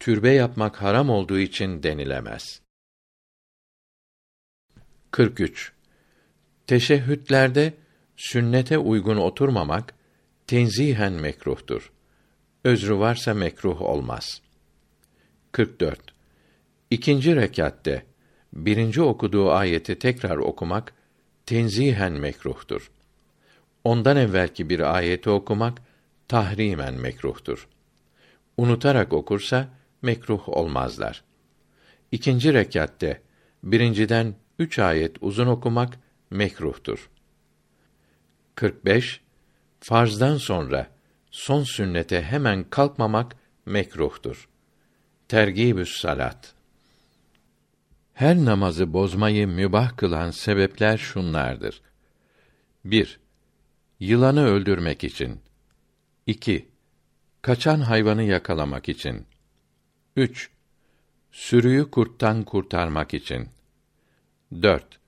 Türbe 0.00 0.30
yapmak 0.30 0.82
haram 0.82 1.10
olduğu 1.10 1.38
için 1.38 1.82
denilemez. 1.82 2.60
43. 5.10 5.72
Teşehhütlerde 6.66 7.74
sünnete 8.16 8.78
uygun 8.78 9.16
oturmamak 9.16 9.94
tenzihen 10.46 11.12
mekruhtur. 11.12 11.92
Özrü 12.64 12.98
varsa 12.98 13.34
mekruh 13.34 13.82
olmaz. 13.82 14.42
44. 15.52 16.00
İkinci 16.90 17.36
rekatte 17.36 18.06
birinci 18.52 19.02
okuduğu 19.02 19.50
ayeti 19.50 19.98
tekrar 19.98 20.36
okumak 20.36 20.94
tenzihen 21.46 22.12
mekruhtur. 22.12 22.90
Ondan 23.84 24.16
evvelki 24.16 24.70
bir 24.70 24.96
ayeti 24.96 25.30
okumak 25.30 25.82
tahrimen 26.28 26.94
mekruhtur. 26.94 27.68
Unutarak 28.56 29.12
okursa 29.12 29.68
mekruh 30.02 30.48
olmazlar. 30.48 31.24
İkinci 32.12 32.54
rekatte 32.54 33.22
birinciden 33.62 34.34
üç 34.58 34.78
ayet 34.78 35.16
uzun 35.20 35.46
okumak 35.46 35.98
mekruhtur. 36.30 37.10
45 38.54 39.20
Farzdan 39.80 40.36
sonra 40.36 40.99
son 41.30 41.62
sünnete 41.62 42.22
hemen 42.22 42.64
kalkmamak 42.70 43.36
mekruhtur. 43.66 44.48
Tergibüs 45.28 46.00
salat. 46.00 46.54
Her 48.14 48.36
namazı 48.36 48.92
bozmayı 48.92 49.48
mübah 49.48 49.96
kılan 49.96 50.30
sebepler 50.30 50.98
şunlardır. 50.98 51.82
1. 52.84 53.20
Yılanı 54.00 54.46
öldürmek 54.46 55.04
için. 55.04 55.40
2. 56.26 56.68
Kaçan 57.42 57.80
hayvanı 57.80 58.22
yakalamak 58.22 58.88
için. 58.88 59.26
3. 60.16 60.50
Sürüyü 61.32 61.90
kurttan 61.90 62.42
kurtarmak 62.42 63.14
için. 63.14 63.48
4. 64.62 65.00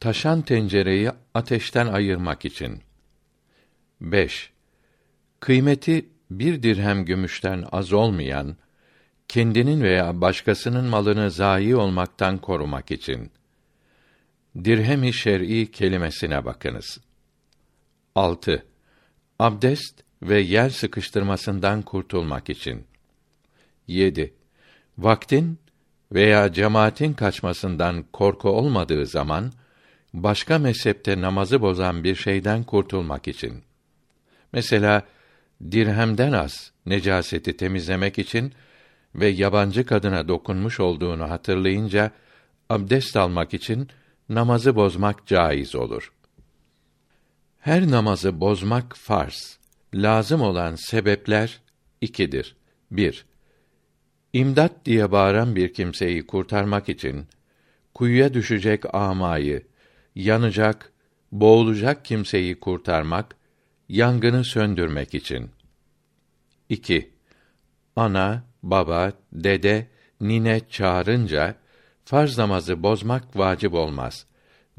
Taşan 0.00 0.42
tencereyi 0.42 1.10
ateşten 1.34 1.86
ayırmak 1.86 2.44
için. 2.44 2.82
5. 4.00 4.51
Kıymeti 5.42 6.08
bir 6.30 6.62
dirhem 6.62 7.04
gümüşten 7.04 7.64
az 7.72 7.92
olmayan, 7.92 8.56
kendinin 9.28 9.82
veya 9.82 10.20
başkasının 10.20 10.84
malını 10.84 11.30
zayi 11.30 11.76
olmaktan 11.76 12.38
korumak 12.38 12.90
için. 12.90 13.30
Dirhem-i 14.64 15.12
şer'i 15.12 15.70
kelimesine 15.70 16.44
bakınız. 16.44 17.00
6. 18.14 18.66
Abdest 19.38 20.02
ve 20.22 20.40
yer 20.40 20.70
sıkıştırmasından 20.70 21.82
kurtulmak 21.82 22.50
için. 22.50 22.84
7. 23.88 24.34
Vaktin 24.98 25.58
veya 26.12 26.52
cemaatin 26.52 27.12
kaçmasından 27.12 28.04
korku 28.12 28.48
olmadığı 28.48 29.06
zaman 29.06 29.52
başka 30.14 30.58
mezhepte 30.58 31.20
namazı 31.20 31.60
bozan 31.60 32.04
bir 32.04 32.14
şeyden 32.14 32.64
kurtulmak 32.64 33.28
için. 33.28 33.62
Mesela 34.52 35.02
dirhemden 35.70 36.32
az 36.32 36.72
necaseti 36.86 37.56
temizlemek 37.56 38.18
için 38.18 38.52
ve 39.14 39.28
yabancı 39.28 39.86
kadına 39.86 40.28
dokunmuş 40.28 40.80
olduğunu 40.80 41.30
hatırlayınca 41.30 42.10
abdest 42.70 43.16
almak 43.16 43.54
için 43.54 43.88
namazı 44.28 44.76
bozmak 44.76 45.26
caiz 45.26 45.74
olur. 45.74 46.12
Her 47.58 47.90
namazı 47.90 48.40
bozmak 48.40 48.96
farz. 48.96 49.58
Lazım 49.94 50.40
olan 50.40 50.74
sebepler 50.74 51.60
ikidir. 52.00 52.56
Bir, 52.90 53.24
İmdat 54.32 54.72
diye 54.84 55.12
bağıran 55.12 55.56
bir 55.56 55.72
kimseyi 55.72 56.26
kurtarmak 56.26 56.88
için 56.88 57.26
kuyuya 57.94 58.34
düşecek 58.34 58.94
amayı, 58.94 59.62
yanacak, 60.14 60.92
boğulacak 61.32 62.04
kimseyi 62.04 62.60
kurtarmak, 62.60 63.36
yangını 63.88 64.44
söndürmek 64.44 65.14
için. 65.14 65.50
2. 66.68 67.10
Ana, 67.96 68.44
baba, 68.62 69.12
dede, 69.32 69.86
nine 70.20 70.60
çağırınca 70.70 71.54
farz 72.04 72.38
namazı 72.38 72.82
bozmak 72.82 73.36
vacip 73.36 73.74
olmaz. 73.74 74.26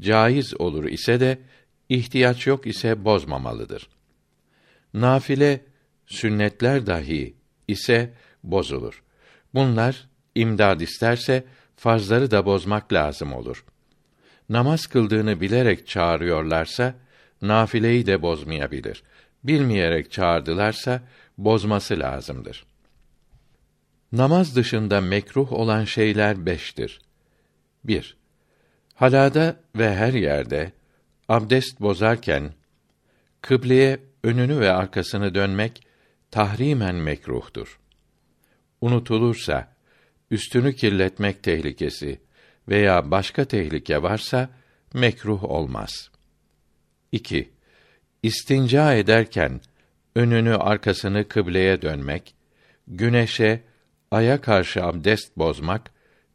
Caiz 0.00 0.60
olur 0.60 0.84
ise 0.84 1.20
de 1.20 1.38
ihtiyaç 1.88 2.46
yok 2.46 2.66
ise 2.66 3.04
bozmamalıdır. 3.04 3.88
Nafile 4.94 5.60
sünnetler 6.06 6.86
dahi 6.86 7.34
ise 7.68 8.14
bozulur. 8.44 9.02
Bunlar 9.54 10.08
imdad 10.34 10.80
isterse 10.80 11.44
farzları 11.76 12.30
da 12.30 12.46
bozmak 12.46 12.92
lazım 12.92 13.32
olur. 13.32 13.64
Namaz 14.48 14.86
kıldığını 14.86 15.40
bilerek 15.40 15.88
çağırıyorlarsa 15.88 16.94
nafileyi 17.48 18.06
de 18.06 18.22
bozmayabilir. 18.22 19.02
Bilmeyerek 19.44 20.12
çağırdılarsa 20.12 21.02
bozması 21.38 21.98
lazımdır. 21.98 22.64
Namaz 24.12 24.56
dışında 24.56 25.00
mekruh 25.00 25.52
olan 25.52 25.84
şeyler 25.84 26.46
beştir. 26.46 27.00
1. 27.84 28.16
Halada 28.94 29.56
ve 29.76 29.94
her 29.94 30.12
yerde 30.12 30.72
abdest 31.28 31.80
bozarken 31.80 32.52
kıbleye 33.40 34.00
önünü 34.22 34.60
ve 34.60 34.72
arkasını 34.72 35.34
dönmek 35.34 35.86
tahrimen 36.30 36.94
mekruhtur. 36.94 37.80
Unutulursa 38.80 39.74
üstünü 40.30 40.74
kirletmek 40.74 41.42
tehlikesi 41.42 42.20
veya 42.68 43.10
başka 43.10 43.44
tehlike 43.44 44.02
varsa 44.02 44.48
mekruh 44.94 45.44
olmaz. 45.44 46.10
2. 47.14 47.50
İstinca 48.22 48.94
ederken 48.94 49.60
önünü 50.14 50.56
arkasını 50.56 51.28
kıbleye 51.28 51.82
dönmek, 51.82 52.34
güneşe, 52.88 53.62
aya 54.10 54.40
karşı 54.40 54.84
abdest 54.84 55.38
bozmak 55.38 55.90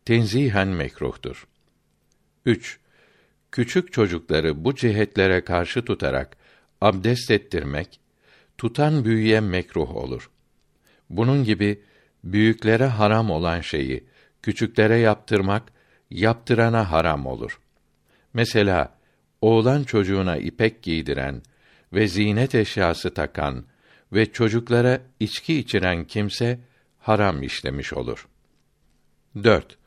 tenzihen 0.06 0.68
mekruhtur. 0.68 1.48
3. 2.46 2.80
Küçük 3.52 3.94
çocukları 3.94 4.66
bu 4.66 4.76
cihetlere 4.76 5.44
karşı 5.44 5.86
tutarak 5.86 6.38
abdest 6.82 7.32
ettirmek 7.32 8.00
tutan 8.58 9.06
büyüye 9.06 9.40
mekruh 9.40 9.96
olur. 9.96 10.30
Bunun 11.10 11.44
gibi 11.44 11.82
büyüklere 12.24 12.86
haram 12.86 13.32
olan 13.32 13.62
şeyi 13.62 14.04
küçüklere 14.42 14.98
yaptırmak 14.98 15.64
yaptırana 16.10 16.92
haram 16.92 17.26
olur. 17.26 17.60
Mesela 18.34 18.99
oğlan 19.42 19.84
çocuğuna 19.84 20.38
ipek 20.38 20.84
giydiren 20.84 21.42
ve 21.94 22.08
zinet 22.08 22.56
eşyası 22.56 23.14
takan 23.14 23.66
ve 24.14 24.32
çocuklara 24.32 25.02
içki 25.20 25.60
içiren 25.60 26.06
kimse 26.06 26.60
haram 27.00 27.44
işlemiş 27.44 27.94
olur. 27.94 28.28
4. 29.44 29.78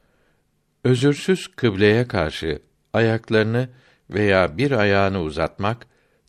Özürsüz 0.84 1.48
kıbleye 1.48 2.08
karşı 2.08 2.62
ayaklarını 2.92 3.68
veya 4.10 4.58
bir 4.58 4.70
ayağını 4.70 5.20
uzatmak 5.20 5.86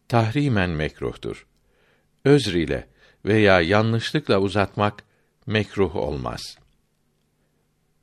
tahrimen 0.08 0.70
mekruhtur. 0.70 1.48
Özr 2.26 2.54
ile 2.54 2.88
veya 3.26 3.62
yanlışlıkla 3.62 4.40
uzatmak 4.40 5.04
mekruh 5.46 5.96
olmaz. 5.96 6.58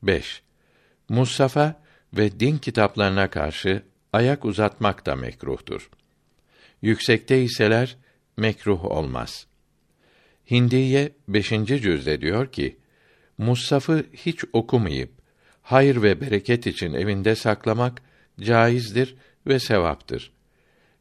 5. 0.03 0.43
Musafa 1.09 1.83
ve 2.13 2.41
din 2.41 2.59
kitaplarına 2.59 3.31
karşı 3.31 3.83
ayak 4.13 4.45
uzatmak 4.45 5.07
da 5.07 5.17
mekruhtur. 5.17 5.91
Yüksekte 6.83 7.43
iseler 7.43 7.97
mekruh 8.37 8.85
olmaz. 8.85 9.47
Hindiye 10.51 11.13
5. 11.29 11.49
cüzde 11.65 12.21
diyor 12.21 12.53
ki: 12.53 12.77
Mussaf'ı 13.39 14.07
hiç 14.13 14.45
okumayıp 14.53 15.11
hayır 15.63 16.03
ve 16.03 16.21
bereket 16.21 16.67
için 16.67 16.93
evinde 16.93 17.35
saklamak 17.35 18.03
caizdir 18.41 19.17
ve 19.47 19.59
sevaptır. 19.59 20.33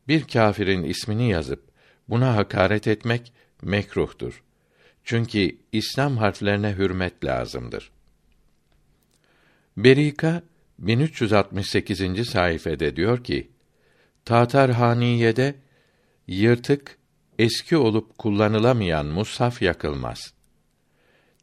Bir 0.07 0.23
kâfirin 0.23 0.83
ismini 0.83 1.29
yazıp 1.29 1.63
buna 2.09 2.35
hakaret 2.35 2.87
etmek 2.87 3.33
mekruhtur. 3.61 4.43
Çünkü 5.03 5.57
İslam 5.71 6.17
harflerine 6.17 6.75
hürmet 6.77 7.25
lazımdır. 7.25 7.91
Berika 9.77 10.43
1368. 10.79 12.29
sayfede 12.29 12.95
diyor 12.95 13.23
ki: 13.23 13.51
Tatar 14.25 14.71
Haniye'de 14.71 15.55
yırtık, 16.27 16.97
eski 17.39 17.77
olup 17.77 18.17
kullanılamayan 18.17 19.05
mushaf 19.05 19.61
yakılmaz. 19.61 20.33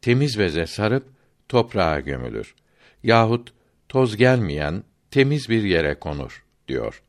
Temiz 0.01 0.39
beze 0.39 0.67
sarıp 0.67 1.07
toprağa 1.49 1.99
gömülür. 1.99 2.55
Yahut 3.03 3.53
toz 3.89 4.17
gelmeyen 4.17 4.83
temiz 5.11 5.49
bir 5.49 5.63
yere 5.63 5.99
konur 5.99 6.45
diyor. 6.67 7.03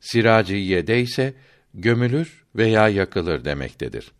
Siraciye'de 0.00 1.00
ise 1.00 1.34
gömülür 1.74 2.44
veya 2.54 2.88
yakılır 2.88 3.44
demektedir. 3.44 4.12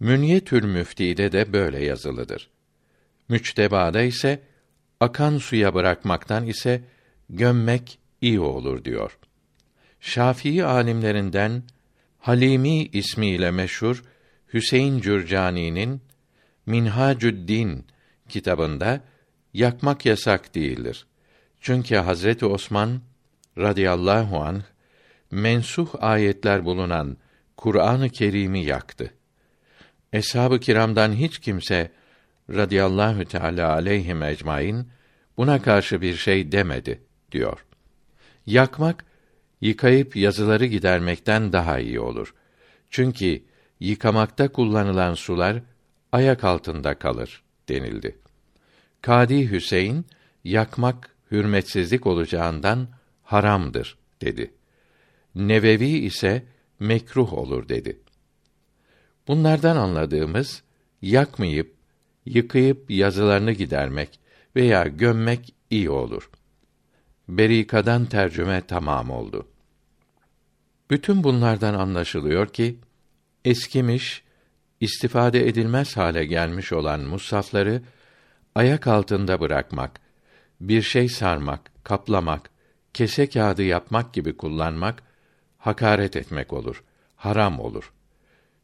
Münyetül 0.00 0.64
Müfti'de 0.64 1.32
de 1.32 1.52
böyle 1.52 1.84
yazılıdır. 1.84 2.50
Müçteba'da 3.28 4.02
ise 4.02 4.42
akan 5.00 5.38
suya 5.38 5.74
bırakmaktan 5.74 6.46
ise 6.46 6.82
gömmek 7.30 7.98
iyi 8.20 8.40
olur 8.40 8.84
diyor. 8.84 9.18
Şafii 10.00 10.64
alimlerinden 10.64 11.62
Halimi 12.18 12.84
ismiyle 12.84 13.50
meşhur 13.50 14.04
Hüseyin 14.52 15.00
Cürcani'nin 15.00 16.00
Minhacü'd-Din 16.66 17.84
kitabında 18.28 19.00
yakmak 19.54 20.06
yasak 20.06 20.54
değildir. 20.54 21.06
Çünkü 21.60 21.96
Hazreti 21.96 22.46
Osman 22.46 23.00
radıyallahu 23.58 24.40
anh 24.40 24.62
mensuh 25.30 25.88
ayetler 25.98 26.64
bulunan 26.64 27.16
Kur'an-ı 27.56 28.10
Kerim'i 28.10 28.64
yaktı. 28.64 29.14
Eshab-ı 30.12 30.60
kiramdan 30.60 31.12
hiç 31.12 31.38
kimse 31.38 31.90
radıyallahu 32.50 33.24
teala 33.24 33.72
aleyhim 33.72 34.22
ecmaîn 34.22 34.86
buna 35.36 35.62
karşı 35.62 36.00
bir 36.00 36.14
şey 36.14 36.52
demedi 36.52 37.00
diyor. 37.32 37.64
Yakmak 38.46 39.04
yıkayıp 39.60 40.16
yazıları 40.16 40.66
gidermekten 40.66 41.52
daha 41.52 41.78
iyi 41.78 42.00
olur. 42.00 42.34
Çünkü 42.90 43.42
yıkamakta 43.80 44.48
kullanılan 44.48 45.14
sular 45.14 45.62
ayak 46.12 46.44
altında 46.44 46.98
kalır 46.98 47.42
denildi. 47.68 48.18
Kadi 49.02 49.50
Hüseyin 49.50 50.06
yakmak 50.44 51.16
hürmetsizlik 51.30 52.06
olacağından 52.06 52.88
haramdır 53.22 53.98
dedi. 54.20 54.54
Nevevi 55.34 55.88
ise 55.88 56.42
mekruh 56.80 57.32
olur 57.32 57.68
dedi. 57.68 58.00
Bunlardan 59.28 59.76
anladığımız 59.76 60.62
yakmayıp 61.02 61.75
yıkayıp 62.26 62.90
yazılarını 62.90 63.52
gidermek 63.52 64.20
veya 64.56 64.84
gömmek 64.86 65.54
iyi 65.70 65.90
olur. 65.90 66.30
Berika'dan 67.28 68.04
tercüme 68.04 68.62
tamam 68.68 69.10
oldu. 69.10 69.48
Bütün 70.90 71.24
bunlardan 71.24 71.74
anlaşılıyor 71.74 72.46
ki 72.46 72.78
eskimiş, 73.44 74.22
istifade 74.80 75.48
edilmez 75.48 75.96
hale 75.96 76.24
gelmiş 76.24 76.72
olan 76.72 77.00
musafları 77.00 77.82
ayak 78.54 78.86
altında 78.86 79.40
bırakmak, 79.40 80.00
bir 80.60 80.82
şey 80.82 81.08
sarmak, 81.08 81.84
kaplamak, 81.84 82.50
kese 82.94 83.28
kağıdı 83.28 83.62
yapmak 83.62 84.14
gibi 84.14 84.36
kullanmak 84.36 85.02
hakaret 85.58 86.16
etmek 86.16 86.52
olur, 86.52 86.84
haram 87.16 87.60
olur. 87.60 87.92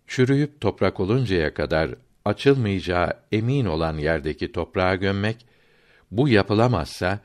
Çürüyüp 0.07 0.61
toprak 0.61 1.01
oluncaya 1.01 1.55
kadar 1.55 1.95
açılmayacağı 2.25 3.12
emin 3.33 3.64
olan 3.64 3.99
yerdeki 3.99 4.53
toprağa 4.53 4.95
gömmek, 4.95 5.47
bu 6.11 6.29
yapılamazsa 6.29 7.20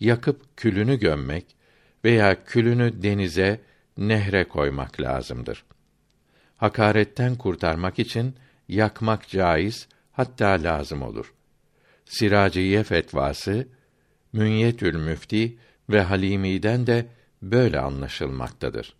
yakıp 0.00 0.56
külünü 0.56 0.98
gömmek 0.98 1.46
veya 2.04 2.44
külünü 2.44 3.02
denize, 3.02 3.60
nehre 3.98 4.44
koymak 4.44 5.00
lazımdır. 5.00 5.64
Hakaretten 6.56 7.34
kurtarmak 7.34 7.98
için 7.98 8.34
yakmak 8.68 9.28
caiz, 9.28 9.88
hatta 10.12 10.46
lazım 10.46 11.02
olur. 11.02 11.34
Siraciye 12.04 12.82
fetvası, 12.82 13.68
Münyetül 14.32 14.96
Müfti 14.96 15.58
ve 15.90 16.00
Halimi'den 16.00 16.86
de 16.86 17.06
böyle 17.42 17.80
anlaşılmaktadır. 17.80 18.99